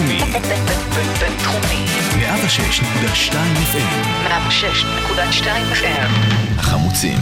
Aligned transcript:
בינתחומי. 0.00 0.18
בינתחומי. 1.20 1.84
106.2 2.20 3.34
FM. 3.72 4.28
106.2 4.28 5.46
FM. 5.74 6.10
החמוצים. 6.58 7.18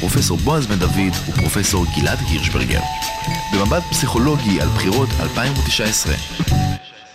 פרופסור 0.00 0.38
בועז 0.38 0.66
בן 0.66 0.78
דוד 0.78 1.12
ופרופסור 1.28 1.84
גלעד 1.98 2.18
הירשברגר. 2.28 2.80
במבט 3.54 3.82
פסיכולוגי 3.90 4.60
על 4.60 4.68
בחירות 4.68 5.08
2019. 5.20 6.14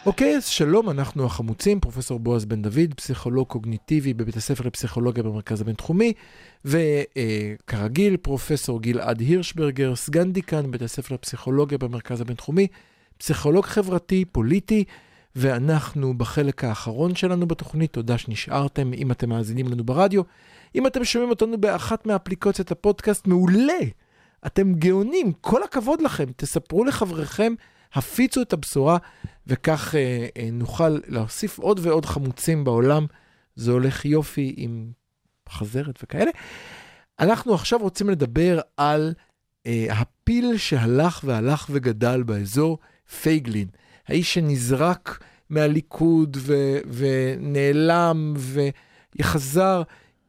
אוקיי, 0.05 0.35
אז 0.35 0.45
שלום, 0.45 0.89
אנחנו 0.89 1.25
החמוצים, 1.25 1.79
פרופסור 1.79 2.19
בועז 2.19 2.45
בן 2.45 2.61
דוד, 2.61 2.93
פסיכולוג 2.95 3.47
קוגניטיבי 3.47 4.13
בבית 4.13 4.35
הספר 4.35 4.63
לפסיכולוגיה 4.67 5.23
במרכז 5.23 5.61
הבינתחומי, 5.61 6.13
וכרגיל, 6.65 8.17
פרופסור 8.17 8.81
גלעד 8.81 9.19
הירשברגר, 9.19 9.95
סגן 9.95 10.31
דיקן 10.31 10.67
בבית 10.67 10.81
הספר 10.81 11.15
לפסיכולוגיה 11.15 11.77
במרכז 11.77 12.21
הבינתחומי, 12.21 12.67
פסיכולוג 13.17 13.65
חברתי, 13.65 14.25
פוליטי, 14.31 14.83
ואנחנו 15.35 16.17
בחלק 16.17 16.63
האחרון 16.63 17.15
שלנו 17.15 17.47
בתוכנית, 17.47 17.93
תודה 17.93 18.17
שנשארתם, 18.17 18.93
אם 18.93 19.11
אתם 19.11 19.29
מאזינים 19.29 19.67
לנו 19.67 19.83
ברדיו. 19.83 20.21
אם 20.75 20.87
אתם 20.87 21.03
שומעים 21.03 21.29
אותנו 21.29 21.61
באחת 21.61 22.05
מאפליקציות 22.05 22.71
הפודקאסט, 22.71 23.27
מעולה. 23.27 23.79
אתם 24.45 24.73
גאונים, 24.73 25.31
כל 25.41 25.63
הכבוד 25.63 26.01
לכם. 26.01 26.25
תספרו 26.35 26.85
לחבריכם, 26.85 27.53
הפיצו 27.93 28.41
את 28.41 28.53
הבשורה, 28.53 28.97
וכך 29.47 29.95
אה, 29.95 30.27
אה, 30.37 30.49
נוכל 30.51 30.99
להוסיף 31.07 31.59
עוד 31.59 31.79
ועוד 31.83 32.05
חמוצים 32.05 32.63
בעולם. 32.63 33.05
זה 33.55 33.71
הולך 33.71 34.05
יופי 34.05 34.53
עם 34.57 34.91
חזרת 35.49 35.99
וכאלה. 36.03 36.31
אנחנו 37.19 37.53
עכשיו 37.53 37.79
רוצים 37.79 38.09
לדבר 38.09 38.59
על 38.77 39.13
אה, 39.67 39.87
הפיל 39.89 40.57
שהלך 40.57 41.21
והלך 41.23 41.67
וגדל 41.71 42.23
באזור, 42.23 42.77
פייגלין. 43.21 43.67
האיש 44.07 44.33
שנזרק 44.33 45.23
מהליכוד 45.49 46.37
ו- 46.39 46.79
ונעלם 46.87 48.33
ויחזר 49.15 49.81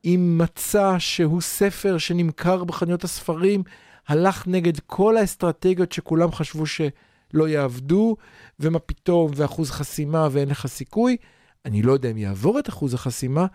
עם 0.02 0.38
מצע 0.38 0.96
שהוא 0.98 1.40
ספר 1.40 1.98
שנמכר 1.98 2.64
בחנויות 2.64 3.04
הספרים, 3.04 3.62
הלך 4.08 4.46
נגד 4.46 4.80
כל 4.80 5.16
האסטרטגיות 5.16 5.92
שכולם 5.92 6.32
חשבו 6.32 6.66
שלא 6.66 7.48
יעבדו, 7.48 8.16
ומה 8.60 8.78
פתאום, 8.78 9.30
ואחוז 9.36 9.70
חסימה 9.70 10.28
ואין 10.30 10.48
לך 10.48 10.66
סיכוי. 10.66 11.16
אני 11.64 11.82
לא 11.82 11.92
יודע 11.92 12.10
אם 12.10 12.16
יעבור 12.16 12.58
את 12.58 12.68
אחוז 12.68 12.94
החסימה, 12.94 13.46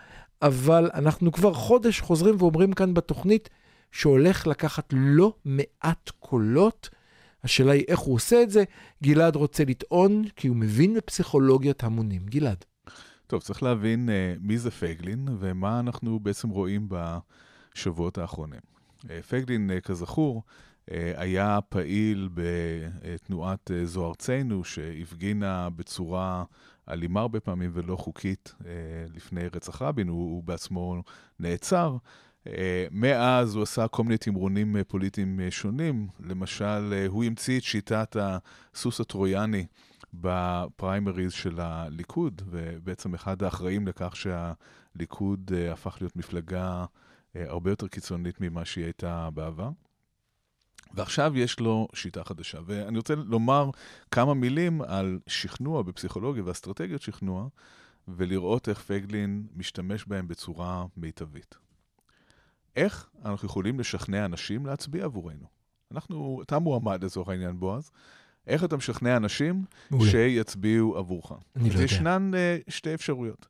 אבל 0.41 0.89
אנחנו 0.93 1.31
כבר 1.31 1.53
חודש 1.53 1.99
חוזרים 1.99 2.35
ואומרים 2.39 2.73
כאן 2.73 2.93
בתוכנית 2.93 3.49
שהולך 3.91 4.47
לקחת 4.47 4.93
לא 4.93 5.33
מעט 5.45 6.11
קולות. 6.19 6.89
השאלה 7.43 7.71
היא 7.71 7.83
איך 7.87 7.99
הוא 7.99 8.15
עושה 8.15 8.43
את 8.43 8.49
זה. 8.49 8.63
גלעד 9.03 9.35
רוצה 9.35 9.65
לטעון 9.65 10.23
כי 10.35 10.47
הוא 10.47 10.57
מבין 10.57 10.93
בפסיכולוגיית 10.93 11.83
המונים. 11.83 12.25
גלעד. 12.25 12.65
טוב, 13.27 13.41
צריך 13.41 13.63
להבין 13.63 14.09
uh, 14.09 14.39
מי 14.41 14.57
זה 14.57 14.71
פייגלין 14.71 15.27
ומה 15.39 15.79
אנחנו 15.79 16.19
בעצם 16.19 16.49
רואים 16.49 16.87
בשבועות 16.89 18.17
האחרונים. 18.17 18.59
Uh, 18.99 19.07
פייגלין, 19.29 19.71
uh, 19.77 19.81
כזכור, 19.81 20.43
uh, 20.45 20.93
היה 21.15 21.59
פעיל 21.69 22.29
בתנועת 22.33 23.71
uh, 23.71 23.85
זו 23.85 24.07
ארצנו, 24.07 24.63
שהפגינה 24.63 25.69
בצורה 25.69 26.43
אלימה 26.89 27.19
הרבה 27.19 27.39
פעמים 27.39 27.71
ולא 27.73 27.95
חוקית 27.95 28.53
uh, 28.59 28.65
לפני 29.15 29.47
רצח 29.55 29.81
רבין, 29.81 30.07
הוא, 30.07 30.35
הוא 30.35 30.43
בעצמו 30.43 31.03
נעצר. 31.39 31.97
Uh, 32.47 32.49
מאז 32.91 33.55
הוא 33.55 33.63
עשה 33.63 33.87
כל 33.87 34.03
מיני 34.03 34.17
תמרונים 34.17 34.75
uh, 34.75 34.83
פוליטיים 34.83 35.39
uh, 35.39 35.51
שונים. 35.51 36.07
למשל, 36.19 37.05
הוא 37.07 37.23
המציא 37.23 37.57
את 37.57 37.63
שיטת 37.63 38.15
הסוס 38.19 39.01
הטרויאני. 39.01 39.65
בפריימריז 40.13 41.33
של 41.33 41.59
הליכוד, 41.59 42.41
ובעצם 42.45 43.13
אחד 43.13 43.43
האחראים 43.43 43.87
לכך 43.87 44.15
שהליכוד 44.15 45.51
הפך 45.71 45.97
להיות 46.01 46.15
מפלגה 46.15 46.85
הרבה 47.35 47.69
יותר 47.69 47.87
קיצונית 47.87 48.41
ממה 48.41 48.65
שהיא 48.65 48.83
הייתה 48.83 49.29
בעבר. 49.33 49.69
ועכשיו 50.93 51.37
יש 51.37 51.59
לו 51.59 51.87
שיטה 51.93 52.23
חדשה. 52.23 52.59
ואני 52.65 52.97
רוצה 52.97 53.15
לומר 53.15 53.69
כמה 54.11 54.33
מילים 54.33 54.81
על 54.81 55.19
שכנוע 55.27 55.81
בפסיכולוגיה 55.81 56.43
ואסטרטגיות 56.45 57.01
שכנוע, 57.01 57.47
ולראות 58.07 58.69
איך 58.69 58.81
פייגלין 58.81 59.47
משתמש 59.55 60.05
בהם 60.05 60.27
בצורה 60.27 60.85
מיטבית. 60.97 61.55
איך 62.75 63.09
אנחנו 63.25 63.45
יכולים 63.45 63.79
לשכנע 63.79 64.25
אנשים 64.25 64.65
להצביע 64.65 65.05
עבורנו? 65.05 65.45
אנחנו, 65.91 66.41
אתה 66.43 66.59
מועמד 66.59 67.03
לצורך 67.03 67.29
העניין, 67.29 67.59
בועז. 67.59 67.91
איך 68.47 68.63
אתה 68.63 68.77
משכנע 68.77 69.17
אנשים 69.17 69.65
מעולה. 69.91 70.11
שיצביעו 70.11 70.97
עבובך? 70.97 71.31
אני 71.55 71.69
לא 71.69 71.73
יודע. 71.73 71.83
ישנן 71.85 72.31
uh, 72.33 72.71
שתי 72.71 72.93
אפשרויות. 72.93 73.47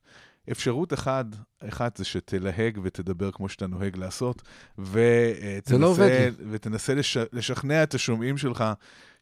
אפשרות 0.50 0.92
אחד, 0.92 1.24
אחת 1.68 1.96
זה 1.96 2.04
שתלהג 2.04 2.78
ותדבר 2.82 3.30
כמו 3.30 3.48
שאתה 3.48 3.66
נוהג 3.66 3.96
לעשות, 3.96 4.42
ותנסה, 4.78 5.78
לא 5.78 5.86
עובד 5.86 6.32
ותנסה 6.50 6.94
לש, 6.94 7.16
לשכנע 7.32 7.82
את 7.82 7.94
השומעים 7.94 8.38
שלך 8.38 8.64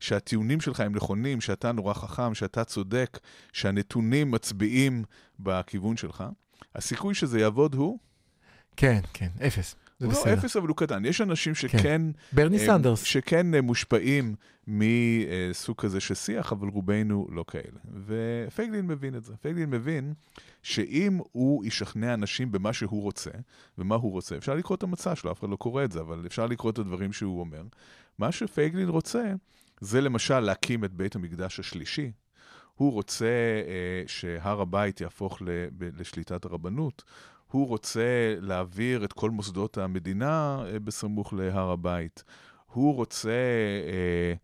שהטיעונים 0.01 0.61
שלך 0.61 0.81
הם 0.81 0.95
נכונים, 0.95 1.41
שאתה 1.41 1.73
נורא 1.73 1.95
חכם, 1.95 2.35
שאתה 2.35 2.65
צודק, 2.65 3.19
שהנתונים 3.53 4.31
מצביעים 4.31 5.05
בכיוון 5.41 5.97
שלך. 5.97 6.25
הסיכוי 6.75 7.15
שזה 7.15 7.41
יעבוד 7.41 7.75
הוא? 7.75 7.99
כן, 8.77 9.01
כן, 9.13 9.29
אפס. 9.47 9.75
זה 10.01 10.07
הוא 10.07 10.15
בסדר. 10.15 10.35
לא 10.35 10.39
אפס, 10.39 10.57
אבל 10.57 10.69
הוא 10.69 10.77
קטן. 10.77 11.05
יש 11.05 11.21
אנשים 11.21 11.55
שכן... 11.55 11.79
כן. 11.83 12.03
ברני 12.33 12.59
אה, 12.59 12.67
סנדרס. 12.67 13.03
שכן 13.03 13.55
אה, 13.55 13.61
מושפעים 13.61 14.35
מסוג 14.67 15.77
כזה 15.77 16.01
של 16.01 16.15
שיח, 16.15 16.53
אבל 16.53 16.69
רובנו 16.69 17.27
לא 17.31 17.45
כאלה. 17.49 17.79
ופייגלין 18.07 18.87
מבין 18.87 19.15
את 19.15 19.25
זה. 19.25 19.33
פייגלין 19.41 19.71
מבין 19.71 20.15
שאם 20.63 21.19
הוא 21.33 21.65
ישכנע 21.65 22.15
אנשים 22.15 22.53
במה 22.53 22.73
שהוא 22.73 23.03
רוצה, 23.03 23.31
ומה 23.79 23.95
הוא 23.95 24.13
רוצה, 24.13 24.37
אפשר 24.37 24.55
לקרוא 24.55 24.77
את 24.77 24.83
המצע 24.83 25.17
שלו, 25.17 25.33
אף 25.33 25.41
אחד 25.41 25.49
לא 25.51 25.57
קורא 25.57 25.85
את 25.85 25.93
זה, 25.93 26.01
אבל 26.01 26.23
אפשר 26.27 26.47
לקרוא 26.47 26.71
את 26.73 26.79
הדברים 26.79 27.13
שהוא 27.13 27.41
אומר. 27.41 27.63
מה 28.19 28.33
שפייגלין 28.33 28.89
רוצה, 28.89 29.33
זה 29.81 30.01
למשל 30.01 30.41
להקים 30.41 30.85
את 30.85 30.93
בית 30.93 31.17
המקדש 31.17 31.61
השלישי. 31.61 32.11
הוא 32.75 32.93
רוצה 32.93 33.27
אה, 33.27 34.03
שהר 34.07 34.61
הבית 34.61 35.01
יהפוך 35.01 35.43
ל- 35.43 35.47
ב- 35.79 36.01
לשליטת 36.01 36.45
הרבנות. 36.45 37.03
הוא 37.51 37.69
רוצה 37.69 38.35
להעביר 38.41 39.05
את 39.05 39.13
כל 39.13 39.31
מוסדות 39.31 39.79
המדינה 39.79 40.63
אה, 40.67 40.79
בסמוך 40.79 41.33
להר 41.33 41.71
הבית. 41.71 42.25
הוא 42.73 42.95
רוצה... 42.95 43.31
אה, 43.87 44.35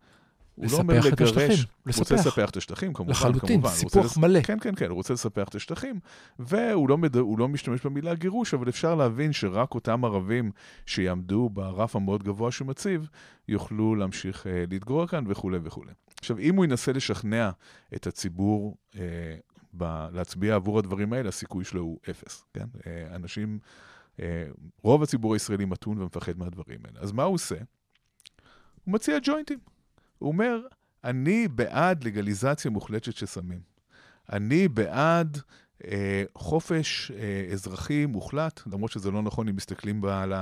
הוא 0.55 0.65
לא 0.71 0.77
אומר 0.77 0.93
לספח 0.99 1.05
לגרש, 1.11 1.29
השטחים, 1.29 1.49
הוא 1.85 1.93
רוצה 1.97 2.15
לספח. 2.15 2.27
לספח 2.27 2.49
את 2.49 2.57
השטחים, 2.57 2.93
כמובן, 2.93 3.11
לחלוטין, 3.11 3.61
כמובן. 3.61 3.69
סיפוח 3.69 4.05
לס- 4.05 4.17
מלא. 4.17 4.41
כן, 4.41 4.59
כן, 4.59 4.75
כן, 4.75 4.89
הוא 4.89 4.95
רוצה 4.95 5.13
לספח 5.13 5.47
את 5.49 5.55
השטחים, 5.55 5.99
והוא 6.39 6.89
לא, 6.89 6.97
מד... 6.97 7.15
הוא 7.15 7.39
לא 7.39 7.47
משתמש 7.47 7.85
במילה 7.85 8.15
גירוש, 8.15 8.53
אבל 8.53 8.69
אפשר 8.69 8.95
להבין 8.95 9.33
שרק 9.33 9.75
אותם 9.75 10.05
ערבים 10.05 10.51
שיעמדו 10.85 11.49
ברף 11.53 11.95
המאוד 11.95 12.23
גבוה 12.23 12.51
שהוא 12.51 12.67
מציב, 12.67 13.07
יוכלו 13.47 13.95
להמשיך 13.95 14.47
אה, 14.47 14.63
להתגורר 14.71 15.07
כאן 15.07 15.23
וכולי 15.27 15.57
וכולי. 15.63 15.91
עכשיו, 16.19 16.39
אם 16.39 16.55
הוא 16.55 16.65
ינסה 16.65 16.91
לשכנע 16.91 17.49
את 17.95 18.07
הציבור 18.07 18.77
אה, 18.95 19.01
ב- 19.77 20.07
להצביע 20.13 20.55
עבור 20.55 20.79
הדברים 20.79 21.13
האלה, 21.13 21.29
הסיכוי 21.29 21.65
שלו 21.65 21.81
הוא 21.81 21.99
אפס, 22.09 22.43
כן? 22.53 22.65
אה, 22.87 23.15
אנשים, 23.15 23.59
אה, 24.19 24.47
רוב 24.83 25.03
הציבור 25.03 25.33
הישראלי 25.33 25.65
מתון 25.65 25.97
ומפחד 26.01 26.37
מהדברים 26.37 26.79
האלה. 26.85 26.99
אז 26.99 27.11
מה 27.11 27.23
הוא 27.23 27.35
עושה? 27.35 27.55
הוא 28.85 28.93
מציע 28.93 29.17
ג'וינטים. 29.23 29.59
הוא 30.19 30.27
אומר, 30.27 30.59
אני 31.03 31.47
בעד 31.47 32.03
לגליזציה 32.03 32.71
מוחלטת 32.71 33.13
של 33.13 33.25
סמים. 33.25 33.61
אני 34.31 34.67
בעד 34.67 35.37
חופש 36.35 37.11
אה, 37.11 37.53
אזרחי 37.53 38.05
מוחלט, 38.05 38.61
למרות 38.73 38.91
שזה 38.91 39.11
לא 39.11 39.21
נכון 39.21 39.47
אם 39.47 39.55
מסתכלים 39.55 40.01
בה 40.01 40.21
על 40.23 40.33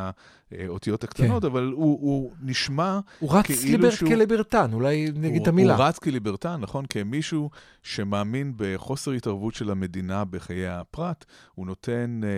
האותיות 0.51 1.03
הקטנות, 1.03 1.41
כן. 1.41 1.47
אבל 1.47 1.63
הוא, 1.63 1.99
הוא 2.01 2.31
נשמע 2.41 2.99
הוא 3.19 3.37
רץ 3.37 3.45
כאילו 3.45 3.71
ליבר 3.71 3.89
שהוא- 3.89 4.09
כליברטן, 4.09 4.73
אולי 4.73 5.05
נגיד 5.15 5.41
את 5.41 5.47
הוא, 5.47 5.53
המילה. 5.53 5.75
הוא 5.75 5.83
רץ 5.83 5.99
כליברטן, 5.99 6.61
נכון? 6.61 6.85
כמישהו 6.89 7.49
שמאמין 7.83 8.53
בחוסר 8.57 9.11
התערבות 9.11 9.53
של 9.55 9.71
המדינה 9.71 10.25
בחיי 10.25 10.67
הפרט, 10.67 11.25
הוא 11.55 11.65
נותן, 11.65 12.21
אה, 12.23 12.29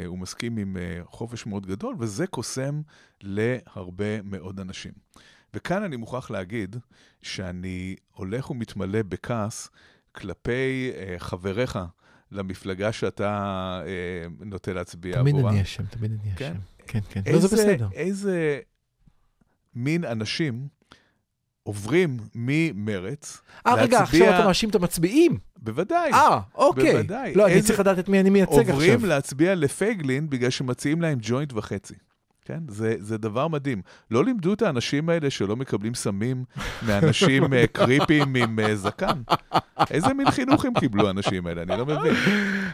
אה, 0.00 0.06
הוא 0.06 0.18
מסכים 0.18 0.56
עם 0.56 0.76
אה, 0.76 1.00
חופש 1.04 1.46
מאוד 1.46 1.66
גדול, 1.66 1.94
וזה 1.98 2.26
קוסם 2.26 2.80
להרבה 3.22 4.22
מאוד 4.22 4.60
אנשים. 4.60 4.92
וכאן 5.54 5.82
אני 5.82 5.96
מוכרח 5.96 6.30
להגיד 6.30 6.76
שאני 7.22 7.96
הולך 8.12 8.50
ומתמלא 8.50 9.02
בכעס 9.02 9.70
כלפי 10.12 10.90
אה, 10.96 11.14
חבריך 11.18 11.78
למפלגה 12.32 12.92
שאתה 12.92 13.30
אה, 13.86 13.90
נוטה 14.46 14.72
להצביע 14.72 15.14
תמיד 15.14 15.34
עבורה. 15.36 15.52
אני 15.52 15.62
אשם, 15.62 15.84
תמיד 15.86 16.10
אני 16.22 16.32
כן. 16.36 16.52
אשם. 16.52 16.60
כן, 16.86 16.98
כן. 17.10 17.32
לא, 17.32 17.38
זה 17.38 17.48
בסדר. 17.56 17.88
איזה 17.94 18.60
מין 19.74 20.04
אנשים 20.04 20.68
עוברים 21.62 22.16
ממרץ 22.34 23.40
אה, 23.66 23.74
רגע, 23.74 24.02
עכשיו 24.02 24.34
אתה 24.34 24.46
מאשים 24.46 24.70
את 24.70 24.74
המצביעים? 24.74 25.38
בוודאי. 25.56 26.12
אה, 26.12 26.40
אוקיי. 26.54 26.92
בוודאי. 26.92 27.34
לא, 27.34 27.46
אני 27.46 27.52
איזה- 27.54 27.68
צריך 27.68 27.80
לדעת 27.80 27.98
את 27.98 28.08
מי 28.08 28.20
אני 28.20 28.30
מייצג 28.30 28.52
עכשיו. 28.58 28.74
עוברים 28.74 29.04
להצביע 29.04 29.54
לפייגלין 29.54 30.30
בגלל 30.30 30.50
שמציעים 30.50 31.02
להם 31.02 31.18
ג'וינט 31.22 31.52
וחצי. 31.52 31.94
כן? 32.44 32.58
זה, 32.68 32.94
זה 32.98 33.18
דבר 33.18 33.48
מדהים. 33.48 33.82
לא 34.10 34.24
לימדו 34.24 34.52
את 34.52 34.62
האנשים 34.62 35.08
האלה 35.08 35.30
שלא 35.30 35.56
מקבלים 35.56 35.94
סמים 35.94 36.44
מאנשים 36.86 37.52
אה, 37.54 37.66
קריפים 37.66 38.36
עם 38.36 38.58
אה, 38.60 38.76
זקן. 38.76 39.22
איזה 39.90 40.14
מין 40.14 40.30
חינוך 40.30 40.64
הם 40.64 40.72
קיבלו 40.80 41.06
האנשים 41.06 41.46
האלה? 41.46 41.62
אני 41.62 41.78
לא 41.78 41.86
מבין. 41.86 42.14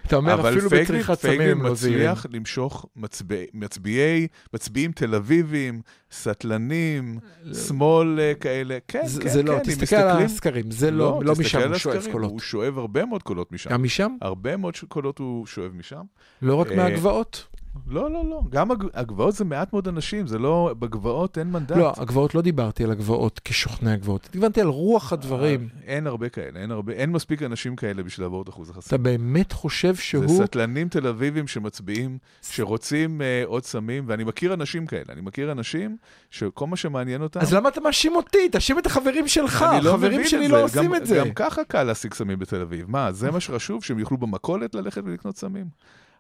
אתה 0.06 0.17
אומר, 0.17 0.49
אפילו 0.49 0.67
אבל 0.69 0.82
בצריכת 0.82 1.14
סמים 1.20 1.37
פייגלין 1.38 1.50
הם 1.58 1.62
לא 1.67 1.75
זהירים. 1.75 1.99
מצליח 2.11 2.26
למשוך 2.31 2.87
מצביעי, 2.96 3.46
מצביעי, 3.55 4.26
מצביעים 4.55 4.93
תל 4.93 5.14
אביבים, 5.14 5.81
סטלנים, 6.12 7.19
שמאל 7.67 8.20
אה, 8.20 8.32
כאלה. 8.40 8.78
כן, 8.88 9.02
זה- 9.06 9.22
כן, 9.22 9.28
זה 9.28 9.43
לא, 9.43 9.52
כן, 9.52 9.62
תסתכל 9.62 9.96
על 9.96 10.22
הסקרים, 10.22 10.70
זה 10.70 10.90
לא 10.90 11.20
לא 11.25 11.32
תסתכל 11.34 11.43
משם 11.58 11.69
הוא 11.70 11.78
שואב 11.78 12.06
קולות. 12.12 12.31
הוא 12.31 12.40
שואב 12.40 12.78
הרבה 12.78 13.05
מאוד 13.05 13.22
קולות 13.22 13.52
משם. 13.52 13.70
גם 13.70 13.82
משם? 13.82 14.17
הרבה 14.22 14.56
מאוד 14.56 14.75
קולות 14.88 15.19
הוא 15.19 15.46
שואב 15.46 15.72
משם. 15.75 16.00
לא 16.43 16.55
רק 16.55 16.72
מהגבעות? 16.72 17.46
לא, 17.87 18.11
לא, 18.11 18.25
לא. 18.31 18.40
גם 18.50 18.70
הג- 18.70 18.84
הגבעות 18.94 19.34
זה 19.34 19.44
מעט 19.44 19.72
מאוד 19.72 19.88
אנשים, 19.88 20.26
זה 20.26 20.38
לא, 20.38 20.75
בגבעות 20.78 21.38
אין 21.38 21.50
מנדט. 21.50 21.76
לא, 21.76 21.93
הגבעות 21.96 22.34
לא 22.34 22.43
דיברתי 22.43 22.84
על 22.84 22.90
הגבעות 22.90 23.40
כשוכני 23.44 23.93
הגבעות. 23.93 24.28
דיברתי 24.32 24.61
על 24.61 24.67
רוח 24.67 25.12
הדברים. 25.12 25.69
אה, 25.87 25.93
אין 25.94 26.06
הרבה 26.06 26.28
כאלה, 26.28 26.61
אין 26.61 26.70
הרבה, 26.70 26.93
אין 26.93 27.11
מספיק 27.11 27.43
אנשים 27.43 27.76
כאלה 27.76 28.02
בשביל 28.02 28.25
לעבור 28.25 28.43
את 28.43 28.49
אחוז 28.49 28.70
החסימה. 28.70 28.88
אתה 28.88 28.99
באמת 28.99 29.52
חושב 29.52 29.94
זה 29.94 30.02
שהוא... 30.02 30.44
סטלנים 30.46 30.88
תל 30.88 31.06
אביבים 31.06 31.46
שמצביעים, 31.49 32.19
שרוצים 32.43 33.20
uh, 33.20 33.49
עוד 33.49 33.64
סמים, 33.64 34.05
ואני 34.06 34.25
מכיר 34.25 34.55
אנשים 34.55 34.87
כאלה. 34.87 35.05
אני 35.08 35.20
מכיר 35.20 35.52
אנשים 35.52 35.96
שכל 36.31 36.67
מה 36.67 36.76
שמעניין 36.76 37.22
אותם... 37.22 37.40
אז 37.40 37.55
למה 37.55 37.69
אתה 37.69 37.81
מאשים 37.81 38.17
אותי? 38.17 38.49
תאשים 38.49 38.78
את 38.78 38.87
החברים 38.87 39.28
שלך. 39.28 39.64
לא 39.82 39.90
החברים 39.90 40.12
מבין 40.12 40.28
שלי 40.28 40.49
לא 40.49 40.56
זה. 40.56 40.62
עושים 40.62 40.82
גם, 40.84 40.94
את 40.94 41.06
זה. 41.06 41.17
גם 41.19 41.32
ככה 41.34 41.64
קל 41.64 41.82
להשיג 41.82 42.14
סמים 42.14 42.38
בתל 42.38 42.61
אביב. 42.61 42.90
מה, 42.90 43.12
זה 43.12 43.31
מה 43.31 43.40
שחשוב? 43.40 43.84
שהם 43.84 43.99
יוכלו 43.99 44.17
במכולת 44.19 44.75
ללכת 44.75 45.02
ולקנות 45.05 45.37
סמים? 45.37 45.67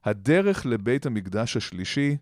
הדרך 0.04 0.66
לבית 0.66 1.06
המקדש 1.06 1.56
השלישי 1.56 2.16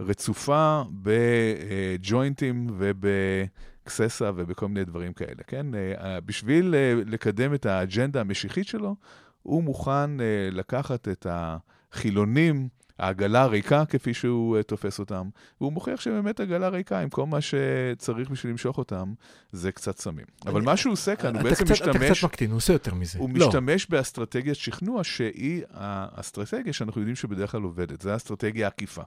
רצופה 0.00 0.82
בג'וינטים 1.02 2.66
ובקססה 2.78 4.30
ובכל 4.36 4.68
מיני 4.68 4.84
דברים 4.84 5.12
כאלה, 5.12 5.42
כן? 5.46 5.66
אה, 5.74 6.20
בשביל 6.20 6.74
אה, 6.74 6.94
לקדם 7.06 7.54
את 7.54 7.66
האג'נדה 7.66 8.20
המשיחית 8.20 8.66
שלו, 8.66 8.96
הוא 9.42 9.62
מוכן 9.62 10.20
אה, 10.20 10.48
לקחת 10.52 11.08
את 11.08 11.26
החילונים, 11.30 12.68
העגלה 12.98 13.42
הריקה, 13.42 13.84
כפי 13.84 14.14
שהוא 14.14 14.56
אה, 14.56 14.62
תופס 14.62 14.98
אותם, 14.98 15.28
והוא 15.60 15.72
מוכיח 15.72 16.00
שבאמת 16.00 16.40
עגלה 16.40 16.68
ריקה, 16.68 17.00
עם 17.00 17.08
כל 17.08 17.26
מה 17.26 17.38
שצריך 17.40 18.30
בשביל 18.30 18.52
למשוך 18.52 18.78
אותם, 18.78 19.12
זה 19.52 19.72
קצת 19.72 19.98
סמים. 19.98 20.24
אבל 20.46 20.62
מה 20.62 20.76
שהוא 20.76 20.92
עושה 20.92 21.16
כאן, 21.16 21.34
הוא 21.34 21.42
בעצם 21.42 21.64
קצת- 21.64 21.74
אתה 21.82 21.90
משתמש... 21.90 22.18
קצת 22.18 22.24
מקטין, 22.26 22.50
הוא 22.50 22.56
עושה 22.56 22.72
יותר 22.72 22.94
מזה. 22.94 23.18
הוא 23.18 23.30
לא. 23.34 23.46
משתמש 23.46 23.86
באסטרטגיית 23.86 24.56
שכנוע 24.56 25.04
שהיא 25.04 25.62
האסטרטגיה 25.72 26.72
שאנחנו 26.72 27.00
יודעים 27.00 27.16
שבדרך 27.16 27.52
כלל 27.52 27.62
עובדת, 27.62 28.00
זה 28.00 28.12
האסטרטגיה 28.12 28.66
העקיפה. 28.66 29.02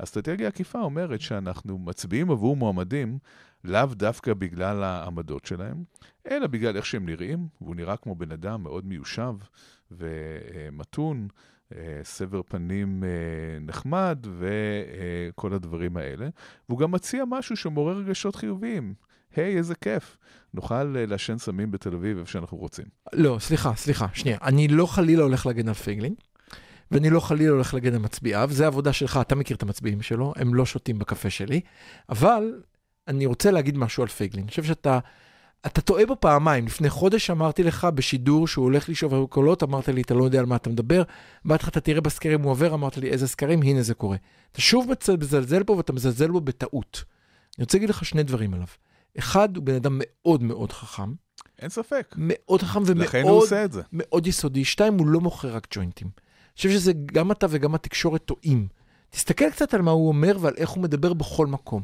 האסטרטגיה 0.00 0.46
העקיפה 0.46 0.80
אומרת 0.80 1.20
שאנחנו 1.20 1.78
מצביעים 1.78 2.30
עבור 2.30 2.56
מועמדים 2.56 3.18
לאו 3.64 3.86
דווקא 3.86 4.34
בגלל 4.34 4.82
העמדות 4.82 5.44
שלהם, 5.44 5.84
אלא 6.30 6.46
בגלל 6.46 6.76
איך 6.76 6.86
שהם 6.86 7.06
נראים, 7.06 7.48
והוא 7.60 7.76
נראה 7.76 7.96
כמו 7.96 8.14
בן 8.14 8.32
אדם 8.32 8.62
מאוד 8.62 8.86
מיושב 8.86 9.34
ומתון, 9.90 11.28
סבר 12.02 12.42
פנים 12.42 13.04
אה, 13.04 13.08
נחמד 13.60 14.26
וכל 14.38 15.52
הדברים 15.52 15.96
האלה. 15.96 16.28
והוא 16.68 16.78
גם 16.78 16.90
מציע 16.90 17.24
משהו 17.28 17.56
שמעורר 17.56 17.98
רגשות 17.98 18.36
חיוביים. 18.36 18.94
היי, 19.36 19.56
איזה 19.56 19.74
כיף. 19.74 20.16
נוכל 20.54 20.96
אה, 20.96 21.06
לעשן 21.06 21.38
סמים 21.38 21.70
בתל 21.70 21.94
אביב 21.94 22.18
איפה 22.18 22.30
שאנחנו 22.30 22.58
רוצים. 22.58 22.84
לא, 23.12 23.36
סליחה, 23.40 23.74
סליחה, 23.74 24.06
שנייה. 24.14 24.38
אני 24.42 24.68
לא 24.68 24.86
חלילה 24.86 25.22
הולך 25.22 25.46
להגן 25.46 25.68
על 25.68 25.74
פייגלין, 25.74 26.14
ואני 26.90 27.10
לא 27.10 27.20
חלילה 27.20 27.50
הולך 27.50 27.74
להגן 27.74 27.94
על 27.94 28.00
מצביעיו, 28.00 28.48
זה 28.52 28.66
עבודה 28.66 28.92
שלך, 28.92 29.18
אתה 29.22 29.34
מכיר 29.34 29.56
את 29.56 29.62
המצביעים 29.62 30.02
שלו, 30.02 30.32
הם 30.36 30.54
לא 30.54 30.66
שותים 30.66 30.98
בקפה 30.98 31.30
שלי, 31.30 31.60
אבל 32.08 32.62
אני 33.08 33.26
רוצה 33.26 33.50
להגיד 33.50 33.78
משהו 33.78 34.02
על 34.02 34.08
פייגלין. 34.08 34.42
אני 34.42 34.50
חושב 34.50 34.64
שאתה... 34.64 34.98
אתה 35.66 35.80
טועה 35.80 36.06
בו 36.06 36.16
פעמיים. 36.20 36.66
לפני 36.66 36.90
חודש 36.90 37.30
אמרתי 37.30 37.62
לך 37.62 37.84
בשידור 37.84 38.48
שהוא 38.48 38.64
הולך 38.64 38.88
לשאוב 38.88 39.26
קולות, 39.26 39.62
אמרת 39.62 39.88
לי, 39.88 40.00
אתה 40.00 40.14
לא 40.14 40.24
יודע 40.24 40.38
על 40.38 40.46
מה 40.46 40.56
אתה 40.56 40.70
מדבר. 40.70 41.02
אמרתי 41.46 41.62
לך, 41.62 41.68
אתה 41.68 41.80
תראה 41.80 42.00
בסקרים 42.00 42.42
הוא 42.42 42.50
עובר, 42.50 42.74
אמרת 42.74 42.96
לי, 42.96 43.10
איזה 43.10 43.28
סקרים? 43.28 43.62
הנה 43.62 43.82
זה 43.82 43.94
קורה. 43.94 44.16
אתה 44.52 44.60
שוב 44.60 44.90
מזלזל 45.20 45.62
בו 45.62 45.76
ואתה 45.76 45.92
מזלזל 45.92 46.30
בו 46.30 46.40
בטעות. 46.40 47.04
אני 47.58 47.64
רוצה 47.64 47.78
להגיד 47.78 47.90
לך 47.90 48.04
שני 48.04 48.22
דברים 48.22 48.54
עליו. 48.54 48.66
אחד, 49.18 49.56
הוא 49.56 49.64
בן 49.64 49.74
אדם 49.74 50.00
מאוד 50.02 50.42
מאוד 50.42 50.72
חכם, 50.72 51.12
אין 51.58 51.68
ספק. 51.68 52.14
מאוד 52.18 52.62
חכם 52.62 52.82
ומאוד... 52.86 53.48
מאוד 53.92 54.26
יסודי. 54.26 54.64
שתיים, 54.64 54.98
הוא 54.98 55.06
לא 55.06 55.20
מוכר 55.20 55.54
רק 55.54 55.66
ג'וינטים. 55.74 56.06
אני 56.06 56.56
חושב 56.56 56.70
שזה 56.70 56.92
גם 56.92 57.32
אתה 57.32 57.46
וגם 57.50 57.74
התקשורת 57.74 58.24
טועים. 58.24 58.68
תסתכל 59.10 59.50
קצת 59.50 59.74
על 59.74 59.82
מה 59.82 59.90
הוא 59.90 60.08
אומר 60.08 60.36
ועל 60.40 60.54
איך 60.56 60.70
הוא 60.70 60.82
מדבר 60.82 61.12
בכל 61.12 61.46
מקום. 61.46 61.82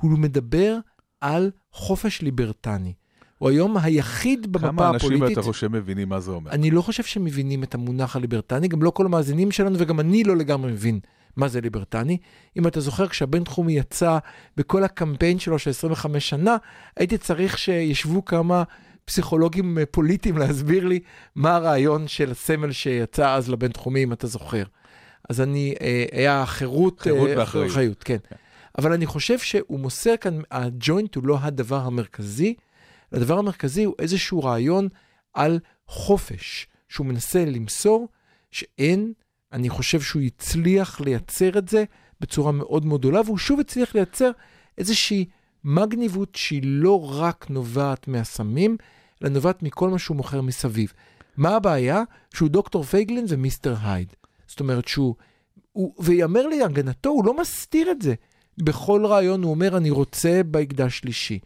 הוא 0.00 0.18
מדבר 0.18 0.76
על 1.20 1.50
חופש 1.72 2.22
ליברטני. 2.22 2.92
הוא 3.38 3.48
היום 3.48 3.76
היחיד 3.76 4.52
במפה 4.52 4.68
כמה 4.68 4.90
אנשים 4.90 5.12
הפוליטית... 5.12 5.38
אתה 5.38 5.46
חושב 5.46 5.68
מבינים 5.68 6.08
מה 6.08 6.20
זה 6.20 6.30
אומר? 6.30 6.50
אני 6.50 6.70
לא 6.70 6.82
חושב 6.82 7.02
שהם 7.02 7.24
מבינים 7.24 7.62
את 7.62 7.74
המונח 7.74 8.16
הליברטני, 8.16 8.68
גם 8.68 8.82
לא 8.82 8.90
כל 8.90 9.06
המאזינים 9.06 9.50
שלנו 9.50 9.76
וגם 9.78 10.00
אני 10.00 10.24
לא 10.24 10.36
לגמרי 10.36 10.72
מבין 10.72 11.00
מה 11.36 11.48
זה 11.48 11.60
ליברטני. 11.60 12.18
אם 12.56 12.66
אתה 12.66 12.80
זוכר, 12.80 13.08
כשהבינתחומי 13.08 13.72
יצא 13.78 14.18
בכל 14.56 14.84
הקמפיין 14.84 15.38
שלו 15.38 15.58
של 15.58 15.70
25 15.70 16.28
שנה, 16.28 16.56
הייתי 16.96 17.18
צריך 17.18 17.58
שישבו 17.58 18.24
כמה 18.24 18.62
פסיכולוגים 19.04 19.78
אה, 19.78 19.86
פוליטיים 19.86 20.38
להסביר 20.38 20.86
לי 20.86 21.00
מה 21.34 21.56
הרעיון 21.56 22.08
של 22.08 22.30
הסמל 22.30 22.72
שיצא 22.72 23.34
אז 23.34 23.50
לבינתחומי, 23.50 24.04
אם 24.04 24.12
אתה 24.12 24.26
זוכר. 24.26 24.62
אז 25.30 25.40
אני, 25.40 25.74
אה, 25.80 26.04
היה 26.12 26.46
חירות... 26.46 27.00
חירות 27.00 27.28
אה, 27.28 27.34
ואחריות. 27.38 27.70
אחריות, 27.70 28.02
כן. 28.02 28.16
אבל 28.78 28.92
אני 28.92 29.06
חושב 29.06 29.38
שהוא 29.38 29.80
מוסר 29.80 30.16
כאן, 30.20 30.40
הג'וינט 30.50 31.14
הוא 31.14 31.24
לא 31.26 31.38
הדבר 31.40 31.80
המרכזי, 31.80 32.54
הדבר 33.16 33.38
המרכזי 33.38 33.84
הוא 33.84 33.94
איזשהו 33.98 34.42
רעיון 34.42 34.88
על 35.34 35.58
חופש, 35.86 36.66
שהוא 36.88 37.06
מנסה 37.06 37.44
למסור, 37.44 38.08
שאין, 38.50 39.12
אני 39.52 39.68
חושב 39.68 40.00
שהוא 40.00 40.22
הצליח 40.22 41.00
לייצר 41.00 41.58
את 41.58 41.68
זה 41.68 41.84
בצורה 42.20 42.52
מאוד 42.52 42.86
מאוד 42.86 43.00
גדולה, 43.00 43.20
והוא 43.24 43.38
שוב 43.38 43.60
הצליח 43.60 43.94
לייצר 43.94 44.30
איזושהי 44.78 45.24
מגניבות 45.64 46.34
שהיא 46.34 46.62
לא 46.64 47.20
רק 47.20 47.50
נובעת 47.50 48.08
מהסמים, 48.08 48.76
אלא 49.22 49.30
נובעת 49.30 49.62
מכל 49.62 49.90
מה 49.90 49.98
שהוא 49.98 50.16
מוכר 50.16 50.40
מסביב. 50.40 50.92
מה 51.36 51.56
הבעיה? 51.56 52.02
שהוא 52.34 52.48
דוקטור 52.48 52.82
פייגלין 52.82 53.24
ומיסטר 53.28 53.74
הייד. 53.82 54.08
זאת 54.46 54.60
אומרת 54.60 54.88
שהוא, 54.88 55.14
הוא, 55.72 55.94
ויאמר 55.98 56.46
להגנתו, 56.46 57.10
הוא 57.10 57.24
לא 57.24 57.36
מסתיר 57.40 57.90
את 57.90 58.02
זה. 58.02 58.14
בכל 58.58 59.06
רעיון 59.06 59.42
הוא 59.42 59.50
אומר, 59.50 59.76
אני 59.76 59.90
רוצה 59.90 60.40
בהקדש 60.46 60.98
שלישי. 60.98 61.38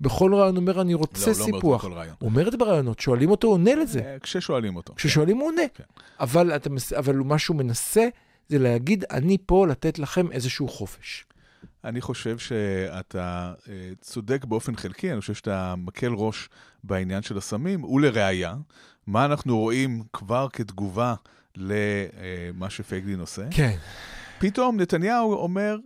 בכל 0.00 0.34
רעיון 0.34 0.56
אומר, 0.56 0.80
אני 0.80 0.94
רוצה 0.94 1.30
לא, 1.30 1.32
לא 1.32 1.32
אומר 1.32 1.44
את 1.44 1.52
זה 1.52 1.58
סיפוח. 1.58 1.84
בכל 1.84 1.92
רעיון. 1.92 2.14
אומר 2.22 2.46
את 2.46 2.52
זה 2.52 2.58
ברעיונות, 2.58 3.00
שואלים 3.00 3.30
אותו, 3.30 3.48
עונה 3.48 3.74
לזה. 3.74 4.00
אה, 4.00 4.18
כששואלים 4.18 4.76
אותו. 4.76 4.94
כששואלים 4.96 5.36
הוא 5.36 5.46
עונה. 5.46 5.62
כן. 5.74 5.84
אבל, 6.20 6.56
אתה, 6.56 6.70
אבל 6.98 7.16
מה 7.16 7.38
שהוא 7.38 7.56
מנסה 7.56 8.08
זה 8.48 8.58
להגיד, 8.58 9.04
אני 9.10 9.36
פה 9.46 9.66
לתת 9.66 9.98
לכם 9.98 10.32
איזשהו 10.32 10.68
חופש. 10.68 11.24
אני 11.84 12.00
חושב 12.00 12.38
שאתה 12.38 13.52
אה, 13.68 13.90
צודק 14.00 14.44
באופן 14.44 14.76
חלקי, 14.76 15.12
אני 15.12 15.20
חושב 15.20 15.34
שאתה 15.34 15.74
מקל 15.78 16.12
ראש 16.12 16.48
בעניין 16.84 17.22
של 17.22 17.38
הסמים, 17.38 17.84
ולראיה, 17.84 18.54
מה 19.06 19.24
אנחנו 19.24 19.58
רואים 19.58 20.02
כבר 20.12 20.48
כתגובה 20.52 21.14
למה 21.56 22.70
שפייגלין 22.70 23.20
עושה? 23.20 23.42
כן. 23.50 23.76
פתאום 24.38 24.80
נתניהו 24.80 25.32
אומר, 25.32 25.76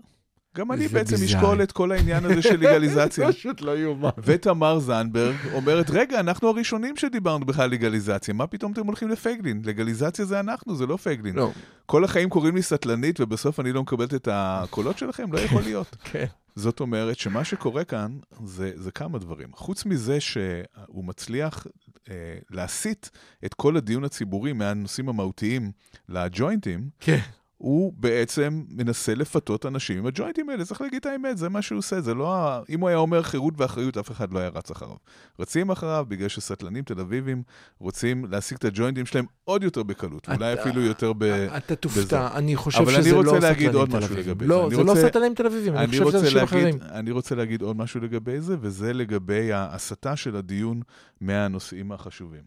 גם 0.57 0.73
אני 0.73 0.89
זה 0.89 0.95
בעצם. 0.95 1.15
אשקול 1.25 1.63
את 1.63 1.73
כל 1.73 1.93
העניין 1.93 2.25
הזה 2.25 2.43
של 2.43 2.61
לגליזציה. 2.63 3.29
פשוט 3.29 3.61
לא 3.61 3.79
יאומן. 3.79 4.09
ותמר 4.19 4.79
זנדברג 4.79 5.37
אומרת, 5.53 5.91
רגע, 5.91 6.21
אנחנו 6.21 6.49
הראשונים 6.49 6.97
שדיברנו 6.97 7.47
בכלל 7.47 7.65
על 7.65 7.71
לגליזציה, 7.71 8.35
מה 8.35 8.47
פתאום 8.47 8.73
אתם 8.73 8.87
הולכים 8.87 9.09
לפייגלין? 9.09 9.63
לגליזציה 9.65 10.25
זה 10.25 10.41
אנחנו, 10.41 10.77
זה 10.77 10.87
לא 10.87 10.97
פייגלין. 10.97 11.35
לא, 11.35 11.51
כל 11.87 12.05
החיים 12.05 12.29
קוראים 12.29 12.55
לי 12.57 12.63
סטלנית 12.63 13.21
ובסוף 13.21 13.61
אני 13.61 13.73
לא 13.73 13.83
מקבלת 13.83 14.15
את 14.15 14.29
הקולות 14.33 14.99
שלכם? 14.99 15.33
לא 15.33 15.39
יכול 15.39 15.63
להיות. 15.63 15.97
כן. 16.13 16.27
זאת 16.55 16.81
אומרת 16.81 17.19
שמה 17.19 17.45
שקורה 17.45 17.85
כאן 17.85 18.19
זה, 18.45 18.73
זה 18.75 18.91
כמה 18.91 19.19
דברים. 19.19 19.49
חוץ 19.53 19.85
מזה 19.85 20.21
שהוא 20.21 21.05
מצליח 21.05 21.67
אה, 22.11 22.15
להסיט 22.51 23.09
את 23.45 23.55
כל 23.55 23.77
הדיון 23.77 24.05
הציבורי 24.05 24.53
מהנושאים 24.53 25.09
המהותיים 25.09 25.73
לג'וינטים, 26.09 26.89
כן. 27.01 27.19
הוא 27.63 27.93
בעצם 27.97 28.63
מנסה 28.69 29.15
לפתות 29.15 29.67
אנשים 29.67 29.99
עם 29.99 30.07
הג'וינטים 30.07 30.49
האלה, 30.49 30.65
צריך 30.65 30.81
להגיד 30.81 30.97
את 31.01 31.07
האמת, 31.07 31.39
זה 31.39 31.49
מה 31.49 31.63
שהוא 31.63 31.79
עושה, 31.79 32.01
זה 32.01 32.15
לא... 32.15 32.35
ה- 32.37 32.61
אם 32.69 32.81
הוא 32.81 32.89
היה 32.89 32.99
אומר 32.99 33.23
חירות 33.23 33.55
ואחריות, 33.57 33.97
אף 33.97 34.11
אחד 34.11 34.33
לא 34.33 34.39
היה 34.39 34.49
רץ 34.49 34.71
אחריו. 34.71 34.95
רצים 35.41 35.71
אחריו 35.71 36.05
בגלל 36.09 36.29
שסטלנים 36.29 36.85
תל 36.85 37.01
אביבים 37.01 37.43
רוצים 37.79 38.25
להשיג 38.31 38.57
את 38.59 38.65
הג'וינטים 38.65 39.07
שלהם 39.07 39.25
עוד 39.45 39.63
יותר 39.63 39.83
בקלות, 39.83 40.29
אתה- 40.35 40.53
אפילו 40.63 40.81
יותר 40.83 41.13
ב... 41.13 41.23
אתה 41.23 41.77
תופתע, 41.77 42.29
אני 42.35 42.57
חושב 42.57 42.81
אבל 42.81 42.95
אני 42.95 43.03
שזה 43.05 43.15
רוצה 43.17 43.33
לא 43.33 43.39
להגיד 43.39 43.69
סטלנים 43.69 43.81
עוד 43.81 43.91
תל 43.91 43.97
משהו 43.97 44.07
אביבים. 44.15 44.31
לגבי 44.31 44.47
לא, 44.47 44.69
זה. 44.71 44.77
אני 44.77 44.85
זה 44.85 45.01
לא 45.03 45.09
סטלנים 45.09 45.35
תל 45.35 45.47
אביבים, 45.47 45.75
אני 45.77 45.85
אני 45.85 45.99
חושב 46.05 46.11
שזה 46.11 46.19
אנשים 46.27 46.39
אחרים. 46.39 46.79
אני 46.91 47.11
רוצה 47.11 47.35
להגיד 47.35 47.63
עוד 47.63 47.77
משהו 47.77 48.01
לגבי 48.01 48.41
זה, 48.41 48.57
וזה 48.61 48.93
לגבי 48.93 49.53
ההסתה 49.53 50.17
של 50.17 50.37
הדיון 50.37 50.81
מהנושאים 51.21 51.93
החשובים. 51.93 52.43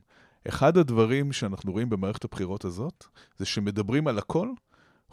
אחד 0.47 0.77
הדברים 0.77 1.31
שאנחנו 1.31 1.71
רואים 1.71 1.89
במערכת 1.89 2.23
הבחירות 2.23 2.65
הזאת, 2.65 3.05
זה 3.37 3.45
שמדברים 3.45 4.07
על 4.07 4.17
הכל, 4.17 4.47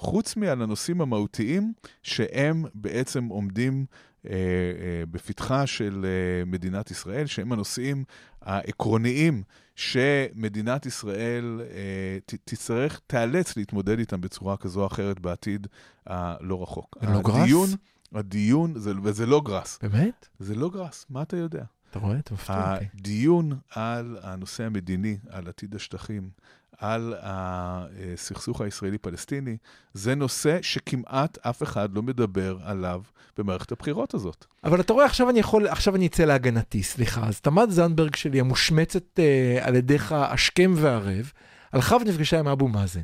חוץ 0.00 0.36
מעל 0.36 0.62
הנושאים 0.62 1.00
המהותיים 1.00 1.72
שהם 2.02 2.64
בעצם 2.74 3.24
עומדים 3.24 3.86
אה, 4.26 4.32
אה, 4.32 5.06
בפתחה 5.10 5.66
של 5.66 6.06
אה, 6.06 6.44
מדינת 6.44 6.90
ישראל, 6.90 7.26
שהם 7.26 7.52
הנושאים 7.52 8.04
העקרוניים 8.42 9.42
שמדינת 9.74 10.86
ישראל 10.86 11.60
אה, 11.60 12.18
ת, 12.26 12.34
תצטרך, 12.44 13.00
תיאלץ 13.06 13.56
להתמודד 13.56 13.98
איתם 13.98 14.20
בצורה 14.20 14.56
כזו 14.56 14.80
או 14.80 14.86
אחרת 14.86 15.20
בעתיד 15.20 15.66
הלא 16.06 16.62
רחוק. 16.62 16.96
לא 17.02 17.20
גראס? 17.22 17.42
הדיון, 17.42 17.68
הדיון, 18.14 18.78
זה, 18.78 18.92
וזה 19.02 19.26
לא 19.26 19.40
גראס. 19.44 19.78
באמת? 19.82 20.28
זה 20.38 20.54
לא 20.54 20.70
גראס, 20.70 21.06
מה 21.10 21.22
אתה 21.22 21.36
יודע? 21.36 21.64
אתה 21.90 21.98
רואה? 21.98 22.18
אתה 22.18 22.34
מפתיע 22.34 22.74
אותי. 22.74 22.84
הדיון 22.94 23.58
על 23.70 24.18
הנושא 24.22 24.64
המדיני, 24.64 25.18
על 25.30 25.48
עתיד 25.48 25.74
השטחים, 25.74 26.30
על 26.78 27.14
הסכסוך 27.22 28.60
הישראלי-פלסטיני, 28.60 29.56
זה 29.94 30.14
נושא 30.14 30.58
שכמעט 30.62 31.38
אף 31.46 31.62
אחד 31.62 31.94
לא 31.94 32.02
מדבר 32.02 32.58
עליו 32.62 33.02
במערכת 33.38 33.72
הבחירות 33.72 34.14
הזאת. 34.14 34.44
אבל 34.64 34.80
אתה 34.80 34.92
רואה, 34.92 35.06
עכשיו 35.06 35.30
אני 35.30 35.38
יכול, 35.38 35.66
עכשיו 35.66 35.96
אני 35.96 36.06
אצא 36.06 36.24
להגנתי, 36.24 36.82
סליחה. 36.82 37.26
אז 37.26 37.40
תמר 37.40 37.70
זנדברג 37.70 38.14
שלי, 38.14 38.40
המושמצת 38.40 39.18
אה, 39.18 39.58
על 39.60 39.74
ידיך 39.74 40.12
השכם 40.12 40.72
והערב, 40.76 41.32
הלכה 41.72 41.96
ונפגשה 41.96 42.38
עם 42.38 42.48
אבו 42.48 42.68
מאזן. 42.68 43.00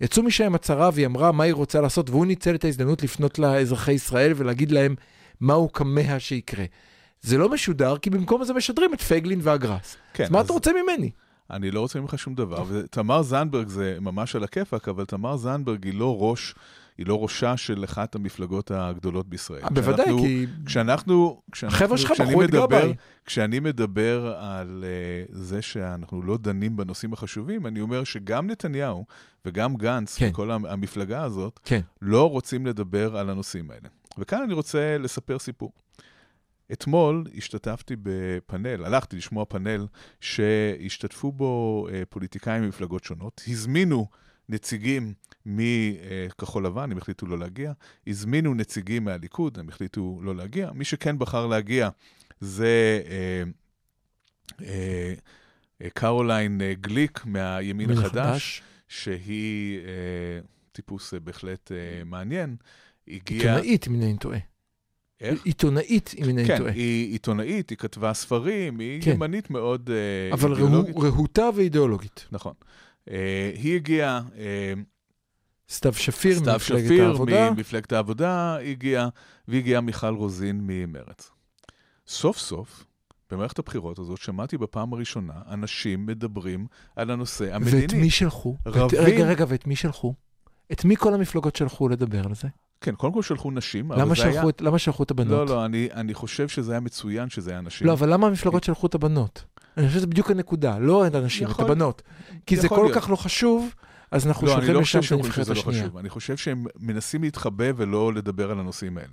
יצאו 0.00 0.22
משם 0.22 0.44
עם 0.44 0.54
הצהרה 0.54 0.90
והיא 0.92 1.06
אמרה 1.06 1.32
מה 1.32 1.44
היא 1.44 1.54
רוצה 1.54 1.80
לעשות, 1.80 2.10
והוא 2.10 2.26
ניצל 2.26 2.54
את 2.54 2.64
ההזדמנות 2.64 3.02
לפנות 3.02 3.38
לאזרחי 3.38 3.92
ישראל 3.92 4.32
ולהגיד 4.36 4.70
להם 4.70 4.94
מה 5.40 5.54
הוא 5.54 5.70
כמה 5.72 6.18
שיקרה. 6.18 6.64
זה 7.22 7.38
לא 7.38 7.48
משודר, 7.48 7.96
כי 7.98 8.10
במקום 8.10 8.44
זה 8.44 8.54
משדרים 8.54 8.94
את 8.94 9.00
פייגלין 9.00 9.40
והגראס. 9.42 9.96
כן, 10.14 10.24
אז 10.24 10.30
מה 10.30 10.38
אז- 10.38 10.44
אתה 10.44 10.52
רוצה 10.52 10.70
ממני? 10.82 11.10
אני 11.50 11.70
לא 11.70 11.80
רוצה 11.80 12.00
ממך 12.00 12.18
שום 12.18 12.34
דבר, 12.34 12.64
ותמר 12.68 13.22
זנדברג 13.22 13.68
זה 13.68 13.98
ממש 14.00 14.36
על 14.36 14.44
הכיפאק, 14.44 14.88
אבל 14.88 15.04
תמר 15.04 15.36
זנדברג 15.36 15.84
היא 15.84 15.94
לא 15.94 16.16
ראש, 16.20 16.54
היא 16.98 17.06
לא 17.06 17.22
ראשה 17.22 17.56
של 17.56 17.84
אחת 17.84 18.14
המפלגות 18.14 18.70
הגדולות 18.70 19.28
בישראל. 19.28 19.62
אה, 19.64 19.70
בוודאי, 19.70 20.04
כשאנחנו- 20.04 20.18
כי 20.22 20.46
כשאנחנו, 20.66 21.42
החבר'ה 21.62 21.98
שלך 21.98 22.12
כשאני 22.12 22.28
בחרו 22.28 22.42
את 22.44 22.50
גבאי. 22.50 22.94
כשאני 23.26 23.60
מדבר 23.60 24.34
על 24.38 24.84
uh, 24.84 25.36
זה 25.36 25.62
שאנחנו 25.62 26.22
לא 26.22 26.36
דנים 26.36 26.76
בנושאים 26.76 27.12
החשובים, 27.12 27.66
אני 27.66 27.80
אומר 27.80 28.04
שגם 28.04 28.46
נתניהו 28.50 29.04
וגם 29.44 29.76
גנץ 29.76 30.18
כן. 30.18 30.28
וכל 30.32 30.50
המ- 30.50 30.66
המפלגה 30.66 31.22
הזאת 31.22 31.60
כן. 31.64 31.80
לא 32.02 32.30
רוצים 32.30 32.66
לדבר 32.66 33.16
על 33.16 33.30
הנושאים 33.30 33.70
האלה. 33.70 33.88
וכאן 34.18 34.42
אני 34.42 34.54
רוצה 34.54 34.98
לספר 34.98 35.38
סיפור. 35.38 35.72
אתמול 36.72 37.24
השתתפתי 37.36 37.94
בפאנל, 38.02 38.84
הלכתי 38.84 39.16
לשמוע 39.16 39.44
פאנל 39.44 39.86
שהשתתפו 40.20 41.32
בו 41.32 41.86
אה, 41.92 42.02
פוליטיקאים 42.08 42.62
ממפלגות 42.62 43.04
שונות, 43.04 43.42
הזמינו 43.48 44.06
נציגים 44.48 45.14
מכחול 45.46 46.66
לבן, 46.66 46.92
הם 46.92 46.98
החליטו 46.98 47.26
לא 47.26 47.38
להגיע, 47.38 47.72
הזמינו 48.06 48.54
נציגים 48.54 49.04
מהליכוד, 49.04 49.58
הם 49.58 49.68
החליטו 49.68 50.20
לא 50.22 50.36
להגיע. 50.36 50.70
מי 50.74 50.84
שכן 50.84 51.18
בחר 51.18 51.46
להגיע 51.46 51.88
זה 52.40 53.02
אה, 53.06 53.42
אה, 54.62 55.14
קרוליין 55.94 56.60
גליק 56.80 57.24
מהימין 57.24 57.90
החדש, 57.90 58.62
שהיא 58.88 59.80
טיפוס 60.72 61.14
בהחלט 61.14 61.72
מעניין. 62.04 62.56
הגיעה... 63.08 63.54
עיתונאית, 63.54 63.88
אם 63.88 63.92
אינני 63.92 64.18
טועה. 64.18 64.38
איך? 65.20 65.44
עיתונאית, 65.46 66.14
אם 66.18 66.24
אינני 66.24 66.46
כן, 66.46 66.58
טועה. 66.58 66.72
היא 66.72 67.12
עיתונאית, 67.12 67.70
היא 67.70 67.78
כתבה 67.78 68.14
ספרים, 68.14 68.78
היא 68.78 69.02
כן. 69.02 69.10
ימנית 69.10 69.50
מאוד 69.50 69.90
אה, 69.90 70.34
אבל 70.34 70.50
אידיאולוגית. 70.52 70.96
רהו- 70.96 71.02
רהוטה 71.04 71.48
ואידיאולוגית. 71.54 72.26
נכון. 72.32 72.52
אה, 73.10 73.50
היא 73.54 73.74
הגיעה, 73.76 74.20
אה, 74.38 74.72
סתיו 75.70 75.92
שפיר 75.94 76.38
סתיו 76.38 76.52
ממפלגת 76.52 76.84
שפיר 76.84 77.04
העבודה. 77.06 77.50
ממפלגת 77.50 77.92
העבודה 77.92 78.56
הגיעה, 78.56 79.08
והגיעה 79.48 79.80
מיכל 79.80 80.14
רוזין 80.14 80.60
ממרצ. 80.62 81.30
סוף 82.08 82.38
סוף, 82.38 82.84
במערכת 83.30 83.58
הבחירות 83.58 83.98
הזאת, 83.98 84.18
שמעתי 84.18 84.58
בפעם 84.58 84.92
הראשונה 84.92 85.32
אנשים 85.50 86.06
מדברים 86.06 86.66
על 86.96 87.10
הנושא 87.10 87.54
המדיני. 87.54 87.80
ואת 87.82 87.92
מי 87.92 88.10
שלחו? 88.10 88.56
ואת- 88.66 88.76
רבים. 88.76 89.00
רגע, 89.00 89.26
רגע, 89.26 89.44
ואת 89.48 89.66
מי 89.66 89.76
שלחו? 89.76 90.14
את 90.72 90.84
מי 90.84 90.96
כל 90.96 91.14
המפלגות 91.14 91.56
שלחו 91.56 91.88
לדבר 91.88 92.26
על 92.26 92.34
זה? 92.34 92.48
כן, 92.80 92.94
קודם 92.94 93.12
כל 93.12 93.22
שלחו 93.22 93.50
נשים, 93.50 93.92
אבל 93.92 94.00
למה 94.02 94.14
זה 94.14 94.22
היה... 94.24 94.32
שלחו 94.32 94.48
את- 94.48 94.60
למה 94.60 94.78
שלחו 94.78 95.02
את 95.02 95.10
הבנות? 95.10 95.48
לא, 95.48 95.56
לא, 95.56 95.64
אני, 95.64 95.88
אני 95.94 96.14
חושב 96.14 96.48
שזה 96.48 96.72
היה 96.72 96.80
מצוין 96.80 97.30
שזה 97.30 97.50
היה 97.50 97.60
נשים. 97.60 97.86
לא, 97.86 97.92
אבל 97.92 98.12
למה 98.12 98.26
המפלגות 98.26 98.64
שלחו 98.64 98.86
את 98.86 98.94
הבנות? 98.94 99.44
אני 99.76 99.86
חושב 99.86 99.98
שזה 99.98 100.06
בדיוק 100.06 100.30
הנקודה, 100.30 100.78
לא 100.78 101.06
את 101.06 101.14
הנשים, 101.14 101.46
את 101.46 101.50
יכול- 101.52 101.64
הבנות. 101.64 102.02
כי 102.46 102.56
זה 102.56 102.68
כל 102.68 102.76
להיות. 102.76 102.94
כך 102.94 103.10
לא 103.10 103.16
חשוב, 103.16 103.74
אז 104.10 104.26
אנחנו 104.26 104.46
לא, 104.46 104.52
שולחים 104.52 104.74
לא 104.74 104.80
לשם 104.80 104.98
את 105.06 105.12
הנבחרת 105.12 105.48
לא 105.48 105.52
השנייה. 105.52 105.82
חשוב. 105.84 105.96
אני 105.96 106.08
חושב 106.08 106.36
שהם 106.36 106.64
מנסים 106.80 107.22
להתחבא 107.22 107.64
ולא 107.76 108.12
לדבר 108.14 108.50
על 108.50 108.60
הנושאים 108.60 108.98
האלה. 108.98 109.12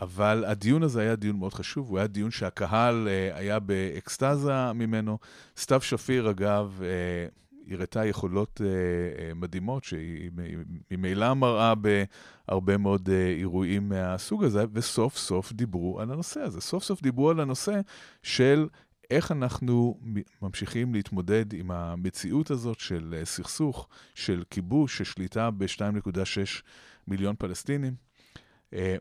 אבל 0.00 0.44
הדיון 0.46 0.82
הזה 0.82 1.00
היה 1.00 1.16
דיון 1.16 1.36
מאוד 1.36 1.54
חשוב, 1.54 1.88
הוא 1.88 1.98
היה 1.98 2.06
דיון 2.06 2.30
שהקהל 2.30 3.08
אה, 3.10 3.38
היה 3.38 3.58
באקסטזה 3.58 4.72
ממנו. 4.74 5.18
סתיו 5.58 5.80
שפיר, 5.80 6.30
אגב, 6.30 6.80
אה, 6.82 6.88
הראתה 7.70 8.06
יכולות 8.06 8.60
אה, 8.64 8.66
אה, 9.24 9.34
מדהימות, 9.34 9.84
שהיא 9.84 10.30
ממילא 10.90 11.34
מראה 11.34 11.74
בהרבה 11.74 12.76
מאוד 12.76 13.08
אה, 13.10 13.28
אירועים 13.28 13.88
מהסוג 13.88 14.44
הזה, 14.44 14.64
וסוף 14.72 15.16
סוף 15.16 15.52
דיברו 15.52 16.00
על 16.00 16.10
הנושא 16.10 16.40
הזה. 16.40 16.60
סוף 16.60 16.84
סוף 16.84 17.02
דיברו 17.02 17.30
על 17.30 17.40
הנושא 17.40 17.80
של 18.22 18.68
איך 19.10 19.32
אנחנו 19.32 20.00
ממשיכים 20.42 20.94
להתמודד 20.94 21.52
עם 21.52 21.70
המציאות 21.70 22.50
הזאת 22.50 22.80
של 22.80 23.20
סכסוך, 23.24 23.88
של 24.14 24.42
כיבוש, 24.50 24.98
של 24.98 25.04
שליטה 25.04 25.50
ב-2.6 25.50 26.62
מיליון 27.08 27.34
פלסטינים. 27.38 27.94